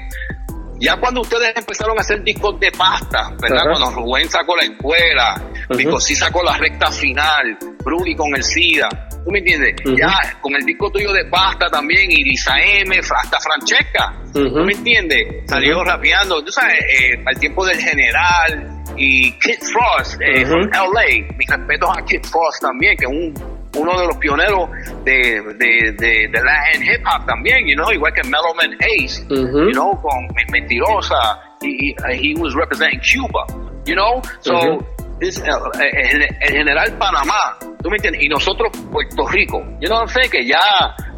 ya 0.80 0.98
cuando 0.98 1.22
ustedes 1.22 1.54
empezaron 1.56 1.98
a 1.98 2.02
hacer 2.02 2.24
discos 2.24 2.60
de 2.60 2.72
pasta, 2.72 3.32
¿verdad? 3.42 3.64
Cuando 3.70 3.92
Rubén 3.92 4.30
sacó 4.30 4.56
la 4.56 4.64
escuela, 4.64 5.42
Vico 5.70 6.00
sí 6.00 6.16
sacó 6.16 6.42
la 6.42 6.58
recta 6.58 6.90
final, 6.92 7.58
Brody 7.84 8.16
con 8.16 8.34
el 8.36 8.44
SIDA, 8.44 9.09
¿tú 9.30 9.34
me 9.34 9.40
entiendes? 9.40 9.76
Ujú. 9.86 9.96
Ya 9.96 10.12
con 10.42 10.56
el 10.56 10.66
disco 10.66 10.90
tuyo 10.92 11.14
de 11.14 11.24
pasta 11.26 11.68
también, 11.68 12.10
Irisa 12.12 12.60
M, 12.60 12.98
hasta 12.98 13.40
Francesca, 13.40 14.14
Ujú. 14.34 14.50
¿tú 14.50 14.64
me 14.66 14.74
entiendes? 14.74 15.28
Salió 15.46 15.84
rapeando, 15.84 16.44
tú 16.44 16.52
sabes, 16.52 16.80
eh, 16.80 17.22
al 17.24 17.40
tiempo 17.40 17.64
del 17.66 17.78
general 17.80 18.68
y 18.98 19.32
Kid 19.34 19.60
Frost, 19.72 20.20
eh, 20.22 20.46
from 20.48 20.68
LA, 20.72 21.28
mis 21.38 21.48
respetos 21.48 21.90
a 21.96 22.04
Kid 22.06 22.24
Frost 22.24 22.62
también, 22.62 22.98
que 22.98 23.06
es 23.06 23.12
un 23.12 23.60
uno 23.78 24.00
de 24.02 24.08
los 24.08 24.18
pioneros 24.18 24.68
de, 25.06 25.44
de, 25.60 25.92
de, 26.00 26.28
de 26.28 26.42
Latin 26.44 26.82
hip 26.82 27.06
hop 27.06 27.24
también, 27.28 27.68
you 27.68 27.76
know, 27.76 27.92
igual 27.92 28.12
que 28.16 28.24
Mellow 28.24 28.56
Man 28.56 28.76
Ace, 28.82 29.22
Ujú. 29.30 29.68
you 29.68 29.74
know, 29.74 29.92
con 30.02 30.26
Men- 30.34 30.48
Mentirosa, 30.52 31.40
he, 31.62 31.94
he, 32.18 32.34
was 32.36 32.56
representing 32.56 33.00
Cuba, 33.02 33.46
you 33.86 33.94
know, 33.94 34.24
so, 34.40 34.54
Ujú. 34.56 34.80
this, 34.80 34.99
uh, 35.22 35.70
el, 35.82 36.22
el 36.24 36.52
general 36.52 36.98
Panamá, 36.98 37.58
tú 37.82 37.90
me 37.90 37.98
entiendes, 37.98 38.24
y 38.24 38.28
nosotros 38.30 38.72
Puerto 38.92 39.28
Rico, 39.28 39.64
yo 39.82 39.90
no 39.90 40.08
sé 40.08 40.30
que 40.30 40.46
ya 40.46 40.60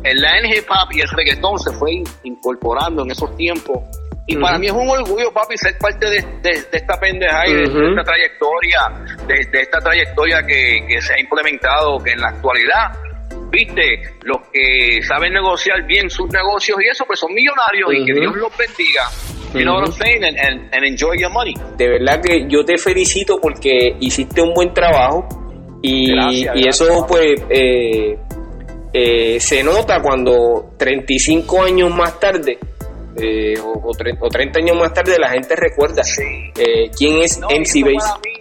el 0.04 0.20
Latin 0.22 0.52
hip 0.52 0.66
hop 0.70 0.92
y 0.92 1.02
el 1.02 1.10
reggaetón 1.10 1.60
se 1.60 1.72
fue 1.74 1.94
in- 1.94 2.04
incorporando 2.24 3.04
en 3.04 3.12
esos 3.12 3.36
tiempos. 3.38 3.78
Y 4.28 4.38
para 4.38 4.58
mí 4.60 4.68
es 4.68 4.72
un 4.72 4.88
orgullo, 4.88 5.32
papi, 5.34 5.58
ser 5.58 5.78
parte 5.80 6.10
de, 6.10 6.22
de- 6.42 6.62
de 6.72 6.78
esta 6.78 6.98
pendeja 7.00 7.48
y 7.48 7.54
de, 7.54 7.64
esta 7.90 8.04
trayectoria, 8.04 8.80
de, 9.28 9.36
de 9.52 9.62
esta 9.62 9.80
trayectoria 9.80 10.42
que, 10.44 10.86
que 10.88 11.02
se 11.02 11.14
ha 11.16 11.20
implementado, 11.20 11.98
que 12.00 12.12
en 12.12 12.22
la 12.22 12.30
actualidad, 12.30 12.92
viste, 13.52 14.02
los 14.24 14.38
que 14.52 15.02
saben 15.04 15.34
negociar 15.34 15.86
bien 15.86 16.10
sus 16.10 16.30
negocios 16.32 16.78
y 16.84 16.88
eso, 16.90 17.04
pues 17.06 17.20
son 17.20 17.34
millonarios 17.34 17.94
y 17.94 18.06
que. 18.06 18.14
Dios 18.20 18.36
los 18.36 18.56
bendiga. 18.58 19.04
You 19.54 19.64
know 19.64 19.76
what 19.76 19.86
I'm 19.88 19.94
saying? 19.94 20.24
And, 20.24 20.38
and, 20.40 20.74
and 20.74 20.84
enjoy 20.86 21.18
your 21.20 21.30
money. 21.32 21.54
De 21.78 21.88
verdad 21.90 22.22
que 22.22 22.46
yo 22.48 22.64
te 22.64 22.78
felicito 22.78 23.38
porque 23.42 23.96
hiciste 24.00 24.42
un 24.42 24.54
buen 24.54 24.74
trabajo 24.74 25.28
y, 25.82 26.12
Gracias, 26.14 26.56
y 26.56 26.62
gracias. 26.64 26.82
eso 26.82 27.06
pues 27.08 27.44
eh, 27.50 28.18
eh, 28.94 29.40
se 29.40 29.64
nota 29.64 30.02
cuando 30.02 30.72
35 30.78 31.64
años 31.64 31.94
más 31.94 32.18
tarde 32.20 32.58
eh, 33.18 33.56
o, 33.60 33.72
o 33.90 33.92
tre- 33.94 34.18
o 34.22 34.30
30 34.30 34.60
años 34.60 34.78
más 34.78 34.94
tarde 34.94 35.18
la 35.20 35.30
gente 35.32 35.54
recuerda 35.56 36.02
eh, 36.58 36.90
quién 36.98 37.18
es 37.22 37.38
No, 37.40 37.48
MC 37.50 37.84
Base. 37.84 38.41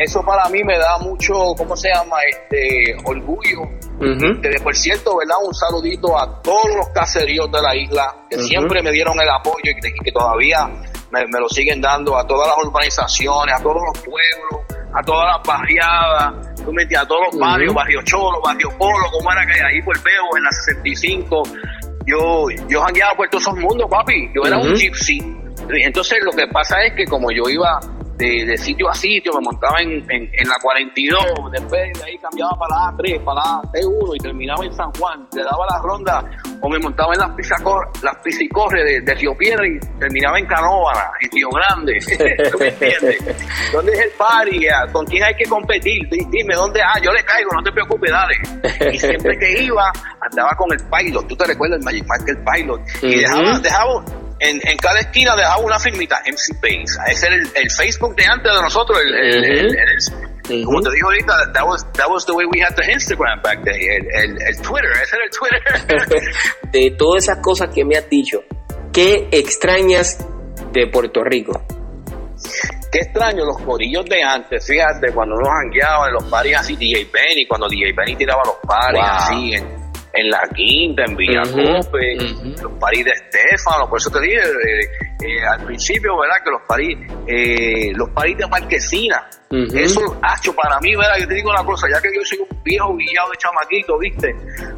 Eso 0.00 0.22
para 0.22 0.48
mí 0.48 0.64
me 0.64 0.78
da 0.78 0.96
mucho, 0.96 1.34
¿cómo 1.58 1.76
se 1.76 1.90
llama? 1.92 2.16
Este 2.26 2.96
orgullo. 3.04 3.60
Ujú. 4.00 4.40
Que, 4.40 4.58
por 4.62 4.74
cierto, 4.74 5.18
¿verdad? 5.18 5.36
Un 5.44 5.52
saludito 5.52 6.18
a 6.18 6.40
todos 6.40 6.74
los 6.74 6.88
caseríos 6.88 7.52
de 7.52 7.60
la 7.60 7.76
isla 7.76 8.16
que 8.30 8.38
siempre 8.38 8.82
me 8.82 8.92
dieron 8.92 9.20
el 9.20 9.28
apoyo 9.28 9.60
y 9.62 10.02
que, 10.02 10.10
todavía 10.10 10.66
me, 11.10 11.20
me 11.26 11.38
lo 11.38 11.46
siguen 11.50 11.82
dando 11.82 12.16
a 12.16 12.26
todas 12.26 12.48
las 12.48 12.66
urbanizaciones, 12.66 13.54
a 13.54 13.62
todos 13.62 13.82
los 13.94 14.02
pueblos, 14.02 14.64
a 14.94 15.02
todas 15.02 15.36
las 15.36 15.46
barriadas, 15.46 16.54
tú 16.64 16.72
me 16.72 16.82
entiendes, 16.82 17.04
a 17.04 17.06
todos 17.06 17.20
los 17.30 17.38
barrios, 17.38 17.74
Barrio 17.74 18.00
Cholo, 18.04 18.40
Barrio 18.42 18.70
Polo, 18.78 19.04
como 19.12 19.30
era 19.32 19.44
que 19.44 19.62
ahí 19.62 19.82
por 19.82 20.02
Veo 20.02 20.36
en 20.38 20.44
la 20.44 20.50
65. 20.50 21.42
Yo, 22.06 22.46
yo 22.70 22.80
jangueaba 22.80 23.14
por 23.16 23.28
todos 23.28 23.42
esos 23.42 23.58
mundos, 23.58 23.86
papi. 23.90 24.30
Yo 24.34 24.46
era 24.46 24.56
un 24.56 24.74
gypsy. 24.74 25.18
Entonces 25.68 26.20
lo 26.24 26.32
que 26.32 26.46
pasa 26.46 26.82
es 26.84 26.94
que 26.94 27.04
como 27.04 27.30
yo 27.30 27.50
iba 27.50 27.78
de, 28.20 28.44
de 28.46 28.56
sitio 28.58 28.88
a 28.88 28.94
sitio, 28.94 29.32
me 29.34 29.40
montaba 29.40 29.80
en, 29.80 29.92
en, 30.10 30.30
en 30.32 30.48
la 30.48 30.56
42, 30.62 31.18
después 31.52 31.98
de 31.98 32.04
ahí 32.04 32.18
cambiaba 32.18 32.52
para 32.58 32.76
la 32.76 32.92
A3, 32.96 33.24
para 33.24 33.40
la 33.40 33.62
T1 33.72 34.16
y 34.16 34.18
terminaba 34.18 34.64
en 34.64 34.72
San 34.74 34.90
Juan, 34.92 35.26
le 35.34 35.42
daba 35.42 35.66
la 35.70 35.78
ronda 35.82 36.24
o 36.62 36.68
me 36.68 36.78
montaba 36.78 37.14
en 37.14 37.20
las 37.20 37.30
pisacor, 37.30 37.88
las 38.02 38.16
piscicorres 38.22 38.84
de, 38.84 39.00
de 39.00 39.14
Río 39.14 39.34
Piedra 39.36 39.66
y 39.66 39.78
terminaba 39.98 40.38
en 40.38 40.46
Canóvana, 40.46 41.10
en 41.22 41.30
Río 41.32 41.48
Grande. 41.50 41.98
¿Tú 42.52 42.58
me 42.58 42.68
entiendes? 42.68 43.18
¿Dónde 43.72 43.92
es 43.92 43.98
el 44.00 44.10
party? 44.18 44.66
¿Con 44.92 45.06
quién 45.06 45.24
hay 45.24 45.34
que 45.34 45.44
competir? 45.48 46.06
Di- 46.10 46.26
Dime, 46.30 46.54
¿dónde? 46.54 46.80
Ah, 46.82 47.00
yo 47.02 47.10
le 47.12 47.24
caigo, 47.24 47.50
no 47.54 47.62
te 47.62 47.72
preocupes, 47.72 48.10
dale. 48.10 48.34
Y 48.94 48.98
siempre 48.98 49.38
que 49.38 49.62
iba, 49.62 49.90
andaba 50.20 50.50
con 50.56 50.70
el 50.72 50.78
pilot. 50.90 51.26
¿Tú 51.26 51.36
te 51.36 51.46
recuerdas 51.46 51.78
el 51.78 51.84
Magic 51.84 52.04
el 52.26 52.38
pilot? 52.44 52.80
Y 53.02 53.20
dejaba, 53.20 53.58
dejaba 53.60 54.04
en, 54.40 54.60
en 54.66 54.76
cada 54.78 55.00
esquina 55.00 55.36
dejaba 55.36 55.58
una 55.58 55.78
firmita 55.78 56.20
MC 56.26 56.60
Base. 56.60 56.98
Ese 57.12 57.26
era 57.26 57.36
el, 57.36 57.42
el 57.54 57.70
Facebook 57.70 58.16
de 58.16 58.24
antes 58.24 58.52
de 58.52 58.62
nosotros. 58.62 58.98
El, 59.02 60.64
como 60.64 60.80
te 60.80 60.90
digo 60.90 61.08
ahorita, 61.08 61.52
that 61.52 61.64
was, 61.64 61.86
that 61.92 62.08
was 62.10 62.26
the 62.26 62.32
way 62.32 62.44
we 62.46 62.60
had 62.60 62.74
the 62.74 62.82
Instagram 62.90 63.40
back 63.42 63.62
then. 63.62 63.74
El, 63.76 64.06
el, 64.12 64.42
el 64.42 64.56
Twitter, 64.62 64.90
ese 65.02 65.16
era 65.16 65.24
el 65.24 65.30
Twitter. 65.30 66.34
de 66.72 66.90
todas 66.98 67.24
esas 67.24 67.38
cosas 67.38 67.68
que 67.72 67.84
me 67.84 67.96
has 67.96 68.08
dicho, 68.08 68.42
¿qué 68.92 69.28
extrañas 69.30 70.26
de 70.72 70.86
Puerto 70.88 71.22
Rico? 71.22 71.52
Qué 72.90 72.98
extraño 73.00 73.44
los 73.44 73.58
corillos 73.58 74.04
de 74.06 74.22
antes, 74.22 74.66
fíjate, 74.66 75.12
cuando 75.12 75.36
uno 75.36 75.48
jangueaba 75.48 76.08
en 76.08 76.14
los 76.14 76.24
paris 76.24 76.56
así, 76.56 76.74
DJ 76.74 77.08
Benny, 77.12 77.46
cuando 77.46 77.68
DJ 77.68 77.92
Benny 77.96 78.16
tiraba 78.16 78.42
los 78.44 78.56
paris 78.66 79.00
Wow. 79.00 79.10
así, 79.12 79.54
en, 79.54 79.79
en 80.12 80.30
La 80.30 80.48
Quinta, 80.54 81.04
en 81.04 81.16
Villacope, 81.16 82.16
los 82.60 82.72
paris 82.80 83.04
de 83.04 83.10
Estefano, 83.10 83.88
por 83.88 83.98
eso 83.98 84.10
te 84.10 84.20
dije 84.20 84.38
eh, 84.38 84.88
eh, 85.22 85.46
al 85.46 85.64
principio, 85.64 86.18
¿verdad? 86.18 86.36
Que 86.44 86.50
los 86.50 86.62
paris, 86.66 86.98
eh, 87.26 87.92
los 87.94 88.10
paris 88.10 88.36
de 88.38 88.46
Marquesina, 88.48 89.28
eso, 89.50 90.00
hecho 90.38 90.54
para 90.54 90.78
mí, 90.80 90.94
¿verdad? 90.94 91.16
Yo 91.18 91.28
te 91.28 91.34
digo 91.34 91.50
una 91.50 91.64
cosa, 91.64 91.88
ya 91.90 92.00
que 92.00 92.08
yo 92.14 92.20
soy 92.24 92.38
un 92.38 92.62
viejo 92.62 92.96
guillado 92.96 93.30
de 93.30 93.36
chamaquito, 93.36 93.98
¿viste? 93.98 94.34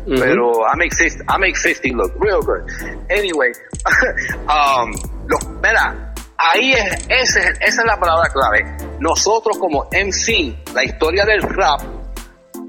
Pero 0.06 0.66
I'm, 0.66 0.80
exist, 0.82 1.20
I'm 1.28 1.44
existing 1.44 1.94
look 1.96 2.12
real 2.20 2.40
good. 2.40 2.62
Anyway, 3.10 3.52
um, 4.48 4.92
los, 5.28 5.60
¿verdad? 5.60 6.12
Ahí 6.38 6.72
es, 6.72 7.06
esa 7.08 7.40
es 7.60 7.84
la 7.84 7.98
palabra 8.00 8.28
clave. 8.30 8.64
Nosotros 8.98 9.58
como 9.58 9.88
MC, 9.92 10.72
la 10.74 10.84
historia 10.84 11.24
del 11.24 11.42
rap, 11.42 11.80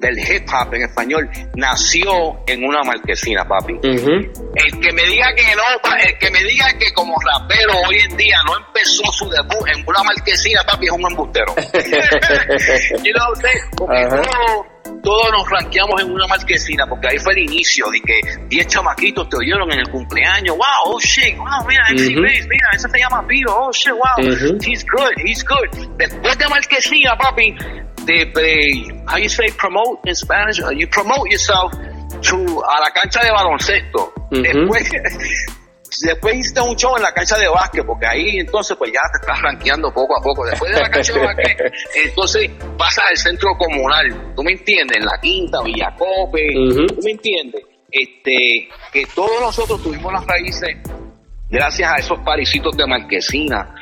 del 0.03 0.19
hip 0.19 0.47
hop 0.51 0.73
en 0.73 0.83
español 0.83 1.29
nació 1.55 2.43
en 2.45 2.63
una 2.63 2.83
marquesina, 2.83 3.45
papi. 3.45 3.73
El 3.81 4.79
que 4.79 4.91
me 4.91 5.03
diga 5.07 5.33
que 5.33 5.55
no, 5.55 5.63
el 5.97 6.17
que 6.19 6.29
me 6.29 6.43
diga 6.43 6.65
que 6.77 6.93
como 6.93 7.15
rapero 7.21 7.73
hoy 7.87 7.99
en 8.09 8.17
día 8.17 8.37
no 8.45 8.57
empezó 8.57 9.03
su 9.11 9.29
debut 9.29 9.67
en 9.73 9.83
una 9.87 10.03
marquesina, 10.03 10.61
papi, 10.63 10.85
es 10.87 10.91
un 10.91 11.09
embustero. 11.09 11.55
you 13.03 13.13
know, 13.13 13.33
porque 13.77 14.07
todos, 15.01 15.31
nos 15.31 15.49
ranqueamos 15.49 16.01
en 16.01 16.11
una 16.11 16.27
marquesina, 16.27 16.85
porque 16.87 17.07
ahí 17.09 17.19
fue 17.19 17.33
el 17.33 17.39
inicio 17.39 17.85
de 17.91 17.99
que 18.01 18.47
10 18.47 18.67
chamaquitos 18.67 19.27
te 19.29 19.37
oyeron 19.37 19.71
en 19.71 19.79
el 19.79 19.89
cumpleaños. 19.89 20.55
Wow, 20.55 20.65
oh 20.85 20.99
shit, 20.99 21.37
wow, 21.37 21.65
mira, 21.67 21.83
MC 21.91 22.15
mira, 22.15 22.69
ese 22.73 22.89
se 22.89 22.99
llama 22.99 23.25
Pío, 23.27 23.47
oh 23.49 23.71
shit, 23.71 23.93
wow, 23.93 24.25
he's 24.61 24.85
good, 24.85 25.11
he's 25.23 25.43
good. 25.43 25.87
Después 25.97 26.37
de 26.37 26.47
marquesina, 26.47 27.17
papi, 27.17 27.55
de, 28.05 29.03
how 29.07 29.17
you 29.17 29.29
say 29.29 29.49
promote 29.57 29.99
in 30.05 30.15
Spanish? 30.15 30.61
Uh, 30.61 30.69
you 30.69 30.87
promote 30.87 31.29
yourself 31.29 31.71
to 32.21 32.37
a 32.37 32.75
la 32.79 32.91
cancha 32.93 33.21
de 33.23 33.31
baloncesto. 33.31 34.13
Después 34.31 34.89
después 36.01 36.35
hiciste 36.35 36.61
un 36.61 36.75
show 36.75 36.95
en 36.97 37.03
la 37.03 37.13
cancha 37.13 37.37
de 37.37 37.47
básquet, 37.47 37.85
porque 37.85 38.05
ahí 38.05 38.39
entonces 38.39 38.75
pues 38.77 38.91
ya 38.91 39.01
te 39.11 39.19
estás 39.21 39.41
rankeando 39.41 39.91
poco 39.93 40.17
a 40.17 40.21
poco. 40.21 40.45
Después 40.45 40.73
de 40.73 40.81
la 40.81 40.89
cancha 40.89 41.13
de 41.13 41.19
básquet, 41.19 41.73
entonces 42.05 42.49
pasas 42.77 43.05
al 43.09 43.17
centro 43.17 43.49
comunal, 43.57 44.33
¿tú 44.35 44.43
me 44.43 44.51
entiendes? 44.51 44.97
En 44.97 45.05
la 45.05 45.19
quinta, 45.21 45.61
Villacope, 45.63 46.47
¿tú 46.87 47.01
me 47.03 47.11
entiendes? 47.11 47.63
Este, 47.91 48.67
que 48.91 49.05
todos 49.13 49.39
nosotros 49.39 49.83
tuvimos 49.83 50.11
las 50.11 50.25
raíces 50.25 50.77
gracias 51.53 51.91
a 51.91 51.97
esos 51.97 52.19
parisitos 52.21 52.75
de 52.75 52.87
marquesina, 52.87 53.75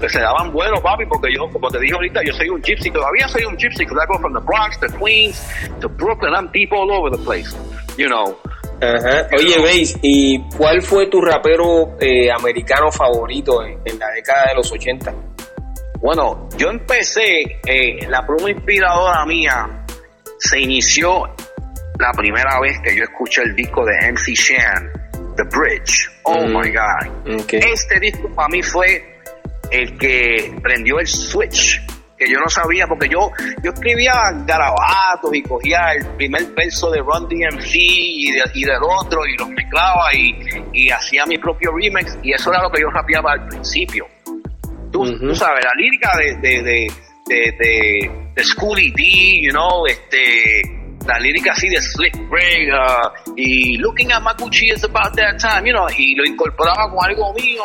que 0.00 0.08
se 0.08 0.20
daban 0.20 0.52
buenos, 0.52 0.80
papi, 0.80 1.04
porque 1.06 1.34
yo, 1.34 1.48
como 1.50 1.68
te 1.68 1.80
dije 1.80 1.92
ahorita, 1.92 2.20
yo 2.24 2.32
soy 2.32 2.48
un 2.48 2.62
gypsy, 2.62 2.90
todavía 2.90 3.26
soy 3.26 3.44
un 3.44 3.56
gypsy, 3.56 3.84
because 3.84 3.98
I 4.00 4.06
go 4.06 4.18
from 4.20 4.32
the 4.32 4.40
Bronx 4.40 4.78
to 4.78 4.86
Queens 4.96 5.42
to 5.80 5.88
Brooklyn, 5.88 6.34
I'm 6.34 6.48
deep 6.52 6.72
all 6.72 6.90
over 6.92 7.10
the 7.10 7.22
place, 7.22 7.52
you 7.98 8.08
know. 8.08 8.38
Oye, 8.80 9.60
veis, 9.62 9.98
¿y 10.02 10.40
cuál 10.56 10.82
fue 10.82 11.08
tu 11.08 11.20
rapero 11.20 11.96
eh, 12.00 12.30
americano 12.30 12.92
favorito 12.92 13.64
en, 13.64 13.98
la 13.98 14.10
década 14.10 14.46
de 14.50 14.54
los 14.54 14.70
80? 14.70 15.12
Bueno, 16.00 16.48
yo 16.56 16.68
empecé, 16.70 17.60
eh, 17.66 18.06
la 18.08 18.24
pluma 18.24 18.50
inspiradora 18.50 19.24
mía 19.26 19.84
se 20.38 20.60
inició 20.60 21.24
la 21.98 22.12
primera 22.12 22.60
vez 22.60 22.78
que 22.84 22.96
yo 22.96 23.04
escuché 23.04 23.42
el 23.42 23.56
disco 23.56 23.84
de 23.84 24.12
MC 24.12 24.34
Shan, 24.34 25.03
The 25.36 25.44
Bridge. 25.44 26.10
Oh 26.24 26.46
mm. 26.46 26.52
my 26.52 26.70
God. 26.70 27.48
Este 27.52 28.00
disco 28.00 28.28
para 28.34 28.48
mí 28.48 28.62
fue 28.62 29.20
el 29.70 29.96
que 29.98 30.54
prendió 30.62 30.98
el 31.00 31.06
switch. 31.06 31.80
Que 32.16 32.30
yo 32.30 32.38
no 32.38 32.48
sabía, 32.48 32.86
porque 32.86 33.08
yo, 33.08 33.32
yo 33.64 33.72
escribía 33.72 34.14
garabatos 34.46 35.34
y 35.34 35.42
cogía 35.42 35.94
el 35.94 36.06
primer 36.14 36.46
verso 36.54 36.88
de 36.92 37.00
Run 37.00 37.28
DMC 37.28 37.74
y, 37.74 38.28
y 38.54 38.64
del 38.64 38.82
otro 38.82 39.26
y 39.26 39.36
los 39.36 39.48
mezclaba 39.48 40.14
y, 40.14 40.32
y, 40.72 40.90
hacía 40.90 41.26
mi 41.26 41.38
propio 41.38 41.72
remix. 41.72 42.16
Y 42.22 42.32
eso 42.32 42.52
era 42.52 42.62
lo 42.62 42.70
que 42.70 42.82
yo 42.82 42.90
rapeaba 42.90 43.32
al 43.32 43.48
principio. 43.48 44.06
Tú, 44.92 45.18
tú 45.18 45.34
sabes, 45.34 45.64
la 45.64 45.72
lírica 45.76 46.16
de, 46.16 46.36
de, 46.36 46.62
de, 46.62 46.86
de, 47.26 47.52
de, 47.58 48.10
de 48.36 48.92
D, 48.94 49.40
you 49.42 49.50
know, 49.50 49.84
este 49.86 50.83
la 51.06 51.18
lírica 51.18 51.52
así 51.52 51.68
de 51.68 51.80
Slick 51.80 52.16
Ray 52.30 52.70
uh, 52.70 53.32
y 53.36 53.76
Looking 53.78 54.12
at 54.12 54.22
my 54.22 54.32
Gucci 54.32 54.72
is 54.72 54.84
about 54.84 55.14
that 55.16 55.38
time, 55.38 55.66
you 55.66 55.72
know, 55.72 55.86
y 55.96 56.14
lo 56.14 56.24
incorporaba 56.24 56.90
con 56.90 57.04
algo 57.04 57.32
mío, 57.34 57.62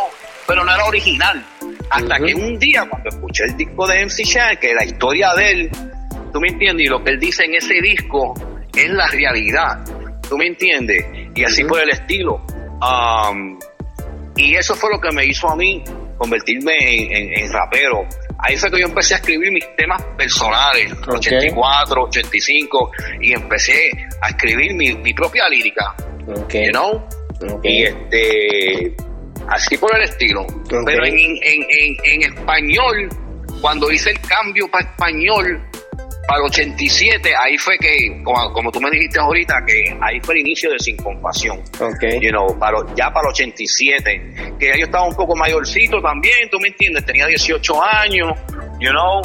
pero 0.48 0.64
no 0.64 0.74
era 0.74 0.86
original. 0.86 1.44
Hasta 1.90 2.20
que 2.20 2.36
un 2.36 2.60
día, 2.60 2.86
cuando 2.90 3.10
escuché 3.10 3.46
el 3.46 3.58
disco 3.58 3.88
de 3.88 4.06
MC 4.06 4.24
Shan, 4.24 4.58
que 4.58 4.74
la 4.74 4.84
historia 4.84 5.34
de 5.36 5.52
él, 5.52 5.72
tú 6.32 6.40
me 6.40 6.50
entiendes, 6.50 6.86
y 6.86 6.90
lo 6.90 7.04
que 7.04 7.12
él 7.12 7.20
dice 7.20 7.46
en 7.46 7.56
ese 7.56 7.76
disco 7.82 8.34
es 8.76 8.90
la 8.90 9.08
realidad, 9.08 9.84
tú 10.28 10.38
me 10.38 10.48
entiendes, 10.48 11.06
y 11.36 11.44
así 11.44 11.64
fue 11.64 11.84
el 11.84 11.90
estilo. 11.90 12.46
Um, 12.82 13.60
y 14.36 14.56
eso 14.56 14.76
fue 14.76 14.90
lo 14.92 15.02
que 15.02 15.12
me 15.12 15.26
hizo 15.26 15.50
a 15.50 15.56
mí 15.56 15.84
convertirme 16.18 16.74
en 17.42 17.52
rapero 17.52 18.08
ahí 18.40 18.58
fue 18.58 18.72
que 18.72 18.80
yo 18.80 18.88
empecé 18.88 19.16
a 19.16 19.18
escribir 19.18 19.52
mis 19.52 19.76
temas 19.76 20.02
personales, 20.18 20.94
84, 21.08 22.04
85, 22.04 22.92
y 23.22 23.34
empecé 23.34 23.92
a 24.22 24.30
escribir 24.30 24.74
mi, 24.76 24.94
mi 24.96 25.14
propia 25.14 25.48
lírica, 25.50 25.96
okay. 26.28 26.68
you 26.68 26.72
know? 26.72 27.08
Y 27.64 27.84
este, 27.84 28.96
así 29.48 29.78
por 29.78 29.96
el 29.96 30.04
estilo. 30.04 30.46
Pero 30.86 31.06
en, 31.06 31.18
en, 31.18 31.38
en, 31.44 31.98
en 32.04 32.34
español, 32.34 33.10
cuando 33.62 33.92
hice 33.92 34.12
el 34.12 34.20
cambio 34.22 34.70
para 34.70 34.90
español, 34.90 35.69
para 36.30 36.42
el 36.42 36.46
87, 36.46 37.32
ahí 37.36 37.58
fue 37.58 37.76
que, 37.80 38.22
como, 38.24 38.72
tú 38.72 38.80
me 38.80 38.92
dijiste 38.92 39.20
ahorita, 39.20 39.56
que 39.66 39.98
ahí 40.00 40.20
fue 40.22 40.36
el 40.36 40.42
inicio 40.42 40.70
de 40.70 40.78
Sin 40.78 40.96
Compasión. 40.98 41.60
Okay. 41.74 42.20
You 42.22 42.30
know, 42.30 42.56
para, 42.60 42.78
ya 42.96 43.12
para 43.12 43.30
el 43.30 43.34
87, 43.34 44.56
que 44.60 44.78
yo 44.78 44.86
estaba 44.86 45.06
un 45.06 45.16
poco 45.16 45.36
mayorcito 45.36 46.00
también, 46.00 46.48
tú 46.52 46.60
me 46.60 46.68
entiendes, 46.68 47.04
tenía 47.04 47.26
18 47.26 47.84
años, 47.84 48.38
you 48.80 48.92
know, 48.92 49.24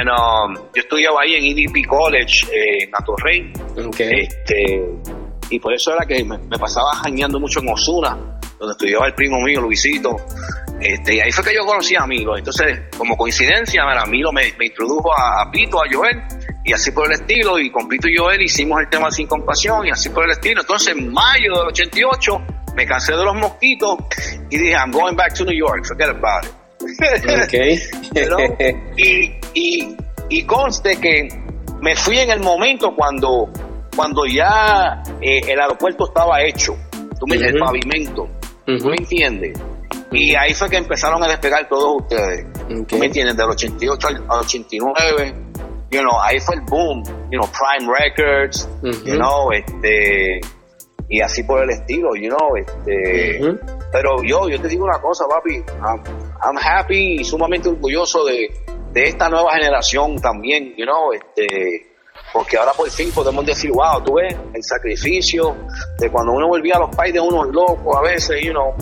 and, 0.00 0.08
um, 0.08 0.54
yo 0.74 0.80
estudiaba 0.80 1.20
ahí 1.20 1.34
en 1.34 1.44
EDP 1.44 1.86
College, 1.86 2.46
eh, 2.46 2.84
en 2.84 2.90
Atorrey. 2.94 3.52
Okay. 3.86 4.22
Este, 4.22 4.82
y 5.50 5.58
por 5.58 5.74
eso 5.74 5.92
era 5.92 6.06
que 6.06 6.24
me, 6.24 6.38
pasaba 6.58 6.94
jañando 7.02 7.38
mucho 7.38 7.60
en 7.60 7.68
Osuna, 7.68 8.16
donde 8.58 8.72
estudiaba 8.72 9.06
el 9.06 9.12
primo 9.12 9.38
mío, 9.42 9.60
Luisito. 9.60 10.16
Este, 10.80 11.16
y 11.16 11.20
ahí 11.20 11.32
fue 11.32 11.44
que 11.44 11.54
yo 11.54 11.66
conocí 11.66 11.96
a 11.96 12.06
Milo. 12.06 12.36
Entonces, 12.36 12.80
como 12.96 13.16
coincidencia, 13.16 13.82
Milo 14.06 14.32
me, 14.32 14.52
me 14.58 14.66
introdujo 14.66 15.10
a, 15.12 15.50
Pito, 15.50 15.78
a 15.78 15.86
Joel, 15.92 16.22
y 16.68 16.72
así 16.74 16.90
por 16.92 17.06
el 17.06 17.12
estilo. 17.12 17.58
Y 17.58 17.70
con 17.70 17.88
Pito 17.88 18.08
y 18.08 18.16
Joel 18.16 18.42
hicimos 18.42 18.80
el 18.80 18.88
tema 18.88 19.10
Sin 19.10 19.26
Compasión, 19.26 19.86
y 19.86 19.90
así 19.90 20.10
por 20.10 20.24
el 20.24 20.32
estilo. 20.32 20.60
Entonces, 20.60 20.94
en 20.94 21.12
mayo 21.12 21.58
del 21.58 21.68
88, 21.68 22.42
me 22.76 22.86
cansé 22.86 23.12
de 23.12 23.24
los 23.24 23.34
mosquitos 23.34 23.96
y 24.50 24.58
dije, 24.58 24.72
I'm 24.72 24.92
going 24.92 25.16
back 25.16 25.34
to 25.34 25.44
New 25.44 25.56
York, 25.56 25.84
forget 25.86 26.10
about 26.10 26.44
it. 26.44 26.52
Okay. 27.44 27.78
y, 28.96 29.34
y, 29.54 29.96
y 30.28 30.42
conste 30.44 30.96
que 31.00 31.28
me 31.80 31.96
fui 31.96 32.18
en 32.18 32.30
el 32.30 32.40
momento 32.40 32.94
cuando, 32.94 33.50
cuando 33.96 34.26
ya 34.26 35.02
eh, 35.20 35.40
el 35.48 35.60
aeropuerto 35.60 36.06
estaba 36.06 36.42
hecho, 36.42 36.76
tú 37.18 37.26
me 37.26 37.36
dices, 37.36 37.54
el 37.54 37.58
pavimento, 37.58 38.28
¿tú 38.64 38.88
me 38.88 38.96
entiendes? 38.96 39.58
Y 40.10 40.34
ahí 40.34 40.54
fue 40.54 40.70
que 40.70 40.76
empezaron 40.76 41.22
a 41.22 41.28
despegar 41.28 41.68
todos 41.68 42.02
ustedes. 42.02 42.46
¿Tú 42.86 42.96
me 42.96 43.06
entiendes? 43.06 43.36
Del 43.36 43.48
88 43.48 44.08
al, 44.08 44.22
89, 44.28 45.34
you 45.90 46.00
know, 46.00 46.20
ahí 46.20 46.38
fue 46.40 46.56
el 46.56 46.62
boom, 46.62 47.02
you 47.30 47.38
know, 47.38 47.48
Prime 47.52 47.90
Records, 47.90 48.68
you 48.82 49.16
know, 49.16 49.50
este, 49.52 50.40
y 51.08 51.20
así 51.20 51.42
por 51.42 51.62
el 51.62 51.70
estilo, 51.70 52.14
you 52.14 52.28
know, 52.28 52.56
este, 52.56 53.58
pero 53.90 54.22
yo, 54.22 54.48
yo 54.48 54.60
te 54.60 54.68
digo 54.68 54.84
una 54.84 55.00
cosa, 55.00 55.24
papi, 55.26 55.64
I'm, 55.82 56.02
I'm 56.42 56.58
happy 56.58 57.20
y 57.20 57.24
sumamente 57.24 57.70
orgulloso 57.70 58.24
de, 58.24 58.50
de 58.92 59.04
esta 59.04 59.28
nueva 59.28 59.54
generación 59.54 60.20
también, 60.20 60.74
you 60.76 60.84
know, 60.84 61.12
este, 61.12 61.86
porque 62.32 62.58
ahora 62.58 62.72
por 62.72 62.90
fin 62.90 63.10
podemos 63.12 63.46
decir, 63.46 63.70
wow, 63.72 64.02
tú 64.04 64.14
ves 64.14 64.36
el 64.52 64.62
sacrificio 64.62 65.56
de 65.98 66.10
cuando 66.10 66.32
uno 66.32 66.48
volvía 66.48 66.76
a 66.76 66.80
los 66.80 66.94
países 66.94 67.14
de 67.14 67.20
unos 67.20 67.48
locos 67.48 67.96
a 67.96 68.02
veces, 68.02 68.42
you 68.42 68.52
know, 68.52 68.74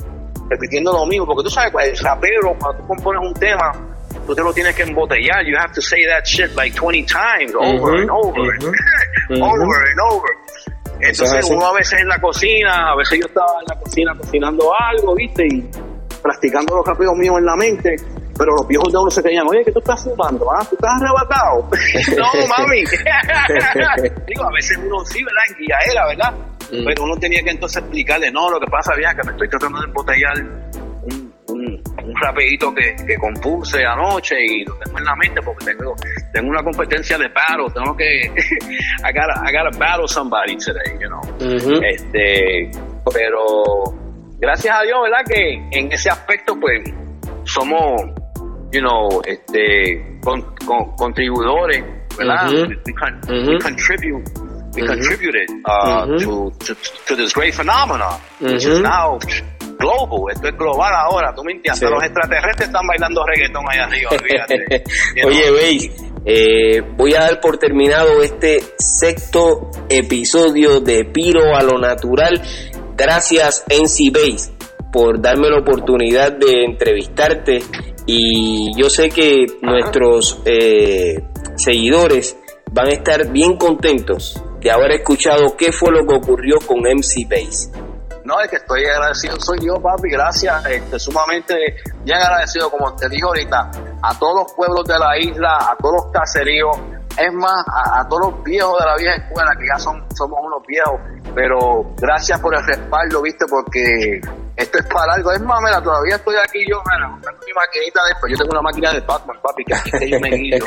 repitiendo 0.48 0.92
lo 0.92 1.06
mismo, 1.06 1.26
porque 1.26 1.44
tú 1.44 1.50
sabes, 1.50 1.72
el 1.88 1.98
rapero, 1.98 2.56
cuando 2.58 2.82
tú 2.82 2.88
compones 2.88 3.22
un 3.22 3.34
tema, 3.34 3.95
tú 4.26 4.34
te 4.34 4.42
lo 4.42 4.52
tienes 4.52 4.74
que 4.74 4.82
embotellar, 4.82 5.44
you 5.46 5.56
have 5.56 5.72
to 5.72 5.80
say 5.80 6.04
that 6.06 6.24
shit 6.26 6.54
like 6.54 6.74
20 6.74 7.04
times, 7.04 7.54
over 7.54 7.94
and 8.00 8.10
over, 8.10 8.42
over 9.30 9.90
and 9.90 10.00
over. 10.12 10.28
Entonces 11.00 11.44
uno 11.50 11.66
a 11.66 11.74
veces 11.74 12.00
en 12.00 12.08
la 12.08 12.18
cocina, 12.18 12.92
a 12.92 12.96
veces 12.96 13.20
yo 13.20 13.26
estaba 13.26 13.60
en 13.60 13.66
la 13.68 13.80
cocina 13.80 14.14
cocinando 14.18 14.72
algo, 14.78 15.14
¿viste? 15.14 15.46
Y 15.46 15.70
practicando 16.22 16.76
los 16.76 16.86
raperos 16.86 17.14
míos 17.16 17.36
en 17.38 17.44
la 17.44 17.56
mente, 17.56 17.96
pero 18.36 18.56
los 18.56 18.66
viejos 18.66 18.92
de 18.92 18.98
uno 18.98 19.10
se 19.10 19.22
creían, 19.22 19.46
oye, 19.46 19.62
¿qué 19.64 19.72
tú 19.72 19.78
estás 19.78 20.02
fumando? 20.02 20.46
¿Ah? 20.52 20.66
¿Tú 20.68 20.74
estás 20.74 20.90
arrebatado? 21.00 21.68
no, 22.16 22.46
mami. 22.58 22.84
Digo, 24.26 24.44
a 24.44 24.52
veces 24.52 24.78
uno 24.78 25.04
sí, 25.04 25.22
¿verdad? 25.22 25.42
En 25.50 25.56
guiaera, 25.56 26.06
¿verdad? 26.06 26.32
Mm. 26.72 26.84
Pero 26.84 27.04
uno 27.04 27.16
tenía 27.16 27.42
que 27.42 27.50
entonces 27.50 27.82
explicarle, 27.82 28.30
no, 28.30 28.50
lo 28.50 28.58
que 28.58 28.66
pasa, 28.66 28.94
vieja, 28.96 29.14
que 29.14 29.22
me 29.24 29.32
estoy 29.32 29.48
tratando 29.48 29.80
de 29.80 29.86
embotellar 29.86 30.44
un, 32.16 32.22
rapidito 32.22 32.74
que, 32.74 32.96
que, 33.06 33.16
compuse 33.16 33.84
anoche 33.84 34.36
y 34.40 34.64
lo 34.64 34.74
tengo 34.76 34.98
en 34.98 35.04
la 35.04 35.16
mente 35.16 35.40
porque 35.42 35.66
tengo, 35.66 35.94
tengo 36.32 36.50
una 36.50 36.62
competencia 36.62 37.18
de 37.18 37.28
battle, 37.28 37.70
tengo 37.74 37.96
que 37.96 38.06
I 39.04 39.12
gotta, 39.12 39.42
I 39.44 39.52
gotta 39.52 39.78
battle 39.78 40.08
somebody 40.08 40.56
today, 40.56 40.98
you 41.00 41.08
know. 41.08 41.20
Este, 41.82 42.70
pero 43.12 43.94
gracias 44.38 44.76
a 44.78 44.82
Dios, 44.82 44.98
¿verdad? 45.02 45.24
Que 45.26 45.78
en 45.78 45.92
ese 45.92 46.10
aspecto 46.10 46.58
pues 46.58 46.82
somos 47.44 48.02
you 48.72 48.80
know, 48.80 49.22
este 49.24 50.18
con, 50.22 50.42
contribuidores, 50.96 51.84
¿verdad? 52.18 52.50
we, 52.50 53.58
contribute 53.58 54.24
we 54.74 54.86
contributed 54.86 55.48
uh, 55.64 56.06
to, 56.18 56.52
to, 56.58 56.74
to 57.06 57.16
this 57.16 57.32
great 57.32 57.54
phenomenon, 57.54 58.20
which 58.40 58.64
is 58.66 58.80
now 58.80 59.18
global, 59.76 60.32
esto 60.32 60.48
es 60.48 60.56
global 60.56 60.92
ahora, 60.94 61.34
tú 61.34 61.42
me 61.44 61.52
entiendes, 61.52 61.90
los 61.90 62.02
extraterrestres 62.02 62.68
están 62.68 62.86
bailando 62.86 63.24
reggaetón 63.26 63.64
allá 63.68 63.84
arriba, 63.84 64.10
olvídate. 64.10 64.84
Oye, 65.26 65.50
veis, 65.50 65.90
eh, 66.24 66.82
voy 66.96 67.14
a 67.14 67.20
dar 67.20 67.40
por 67.40 67.56
terminado 67.56 68.20
este 68.20 68.58
sexto 68.78 69.70
episodio 69.88 70.80
de 70.80 71.04
Piro 71.04 71.54
a 71.54 71.62
lo 71.62 71.78
Natural. 71.78 72.42
Gracias, 72.96 73.64
NC 73.68 74.12
Base, 74.12 74.52
por 74.92 75.20
darme 75.20 75.48
la 75.50 75.60
oportunidad 75.60 76.32
de 76.32 76.64
entrevistarte. 76.64 77.60
Y 78.06 78.70
yo 78.76 78.90
sé 78.90 79.08
que 79.08 79.46
nuestros 79.62 80.40
eh, 80.44 81.22
seguidores 81.56 82.36
van 82.72 82.88
a 82.88 82.92
estar 82.92 83.30
bien 83.30 83.56
contentos 83.56 84.42
de 84.60 84.70
haber 84.70 84.92
escuchado 84.92 85.56
qué 85.56 85.70
fue 85.70 85.92
lo 85.92 86.04
que 86.06 86.14
ocurrió 86.16 86.56
con 86.66 86.80
MC 86.80 87.28
Base. 87.28 87.70
No, 88.26 88.40
es 88.40 88.50
que 88.50 88.56
estoy 88.56 88.84
agradecido, 88.84 89.38
soy 89.38 89.58
yo, 89.64 89.74
papi, 89.80 90.10
gracias, 90.10 90.66
este, 90.66 90.98
sumamente 90.98 91.54
bien 92.02 92.18
agradecido, 92.18 92.68
como 92.72 92.92
te 92.96 93.08
digo 93.08 93.28
ahorita, 93.28 93.70
a 94.02 94.18
todos 94.18 94.42
los 94.42 94.52
pueblos 94.52 94.84
de 94.84 94.98
la 94.98 95.16
isla, 95.16 95.56
a 95.70 95.76
todos 95.76 95.94
los 96.02 96.12
caseríos, 96.12 96.76
es 97.16 97.32
más, 97.32 97.64
a, 97.68 98.04
todos 98.08 98.32
los 98.32 98.42
viejos 98.42 98.80
de 98.80 98.84
la 98.84 98.96
vieja 98.96 99.14
escuela, 99.14 99.52
que 99.56 99.66
ya 99.72 99.78
son, 99.78 100.04
somos 100.12 100.40
unos 100.42 100.60
viejos, 100.66 101.00
pero 101.36 101.94
gracias 101.98 102.40
por 102.40 102.52
el 102.56 102.66
respaldo, 102.66 103.22
viste, 103.22 103.44
porque 103.48 104.20
esto 104.56 104.78
es 104.78 104.86
para 104.86 105.14
algo. 105.14 105.30
Es 105.30 105.40
más, 105.42 105.60
mira, 105.62 105.80
todavía 105.80 106.16
estoy 106.16 106.34
aquí 106.36 106.64
yo, 106.68 106.82
mira, 106.84 107.08
buscando 107.08 107.40
mi 107.46 107.52
maquinita 107.52 108.00
después. 108.08 108.32
Yo 108.32 108.38
tengo 108.38 108.50
una 108.52 108.62
máquina 108.62 108.92
de 108.92 109.00
Batman, 109.00 109.36
papi, 109.40 109.64
que 109.64 109.74
aquí 109.74 109.90
que 109.98 110.10
yo 110.10 110.18
me 110.20 110.30
guido. 110.30 110.66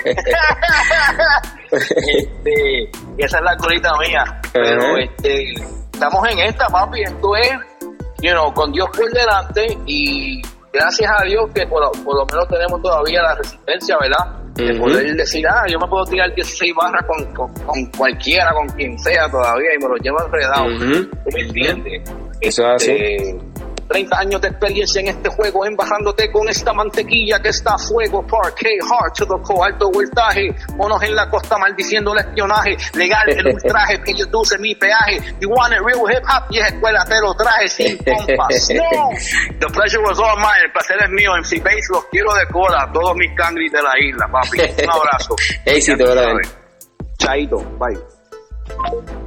este, 1.72 2.92
esa 3.18 3.38
es 3.38 3.44
la 3.44 3.58
colita 3.58 3.92
mía. 4.00 4.24
Pero 4.54 4.98
este 4.98 5.79
estamos 6.00 6.24
en 6.32 6.40
esta, 6.40 6.68
papi. 6.68 7.02
Esto 7.02 7.36
es, 7.36 7.52
you 8.22 8.32
know, 8.32 8.54
con 8.54 8.72
Dios 8.72 8.88
por 8.96 9.12
delante 9.12 9.78
y 9.86 10.42
gracias 10.72 11.12
a 11.12 11.24
Dios 11.26 11.50
que 11.54 11.68
por, 11.68 11.82
lo 11.82 12.26
menos 12.26 12.48
tenemos 12.48 12.82
todavía 12.82 13.22
la 13.22 13.36
resistencia, 13.36 13.98
¿verdad? 14.00 14.40
De 14.56 14.78
poder 14.78 15.16
decir, 15.16 15.46
ah, 15.48 15.64
yo 15.70 15.80
me 15.80 15.88
puedo 15.88 16.04
tirar 16.06 16.34
16 16.36 16.74
barras 16.76 17.06
con, 17.06 17.54
con, 17.66 17.86
cualquiera, 17.98 18.52
con 18.54 18.68
quien 18.70 18.98
sea 19.00 19.30
todavía 19.30 19.70
y 19.76 19.84
me 19.84 19.90
lo 19.90 19.96
llevo 19.98 20.18
enredado. 20.26 20.66
¿Tú 20.78 21.30
me 21.34 21.42
entiendes? 21.42 22.10
Eso 22.42 22.64
es 22.64 22.76
así 22.76 22.92
este, 22.92 23.40
30 23.90 24.20
años 24.20 24.42
de 24.42 24.50
experiencia 24.50 25.02
en 25.02 25.08
este 25.08 25.30
juego, 25.30 25.66
embarrándote 25.66 26.32
con 26.32 26.48
esta 26.48 26.74
mantequilla 26.74 27.40
que 27.42 27.50
está 27.50 27.74
a 27.74 27.78
fuego. 27.78 28.26
Parquet, 28.26 28.80
hard 28.84 29.14
to 29.14 29.26
the 29.26 29.42
core, 29.42 29.72
alto 29.72 29.90
voltaje. 29.92 30.56
Monos 30.76 31.02
en 31.02 31.16
la 31.16 31.30
costa 31.30 31.58
maldiciendo 31.58 32.14
el 32.14 32.20
espionaje. 32.20 32.78
Legal 32.94 33.30
el 33.30 33.48
ultraje, 33.54 34.00
que 34.04 34.14
yo 34.14 34.26
dulce 34.28 34.58
mi 34.60 34.76
peaje. 34.76 35.20
You 35.42 35.50
want 35.50 35.74
it 35.74 35.80
real 35.82 36.06
hip 36.10 36.24
hop, 36.24 36.46
y 36.52 36.60
es 36.60 36.68
escuela, 36.68 37.04
te 37.06 37.20
lo 37.20 37.34
traje 37.34 37.68
sin 37.68 37.98
compas. 37.98 38.70
No. 38.80 39.10
The 39.60 39.68
pleasure 39.74 40.02
was 40.02 40.20
all 40.20 40.38
mine. 40.38 40.64
El 40.66 40.72
placer 40.72 40.98
es 41.02 41.10
mío. 41.10 41.32
MC 41.36 41.62
Base, 41.64 41.88
los 41.90 42.06
quiero 42.06 42.34
de 42.34 42.46
cola. 42.48 42.90
Todos 42.94 43.16
mis 43.16 43.36
cangris 43.36 43.72
de 43.72 43.82
la 43.82 44.00
isla, 44.00 44.28
papi. 44.32 44.60
Un 44.84 44.90
abrazo. 44.90 45.36
Éxito, 45.66 46.04
brother. 46.04 46.42
Chaito, 47.18 47.58
bye. 47.78 48.19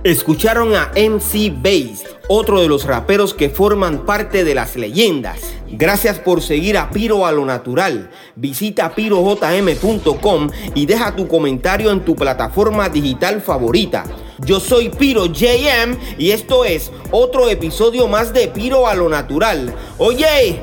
Escucharon 0.05 0.75
a 0.75 0.91
MC 0.97 1.53
Bass, 1.63 2.05
otro 2.29 2.61
de 2.61 2.69
los 2.69 2.87
raperos 2.87 3.35
que 3.35 3.51
forman 3.51 4.05
parte 4.05 4.43
de 4.43 4.55
las 4.55 4.75
leyendas. 4.75 5.41
Gracias 5.69 6.19
por 6.19 6.43
seguir 6.43 6.77
a 6.77 6.91
Piro 6.91 7.25
a 7.25 7.31
lo 7.31 7.45
natural. 7.45 8.11
Visita 8.35 8.95
pirojm.com 8.95 10.51
y 10.75 10.87
deja 10.87 11.15
tu 11.15 11.29
comentario 11.29 11.93
en 11.93 12.05
tu 12.05 12.17
plataforma 12.17 12.89
digital 12.89 13.41
favorita. 13.41 14.05
Yo 14.45 14.59
soy 14.59 14.89
Piro 14.89 15.27
JM 15.27 15.97
y 16.19 16.33
esto 16.33 16.65
es 16.65 16.91
otro 17.13 17.49
episodio 17.49 18.09
más 18.09 18.33
de 18.33 18.49
Piro 18.49 18.89
a 18.89 18.95
lo 18.95 19.09
natural. 19.09 19.73
Oye, 19.99 20.61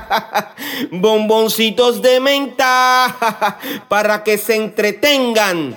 bomboncitos 0.90 2.02
de 2.02 2.18
menta 2.18 3.16
para 3.88 4.24
que 4.24 4.38
se 4.38 4.56
entretengan. 4.56 5.76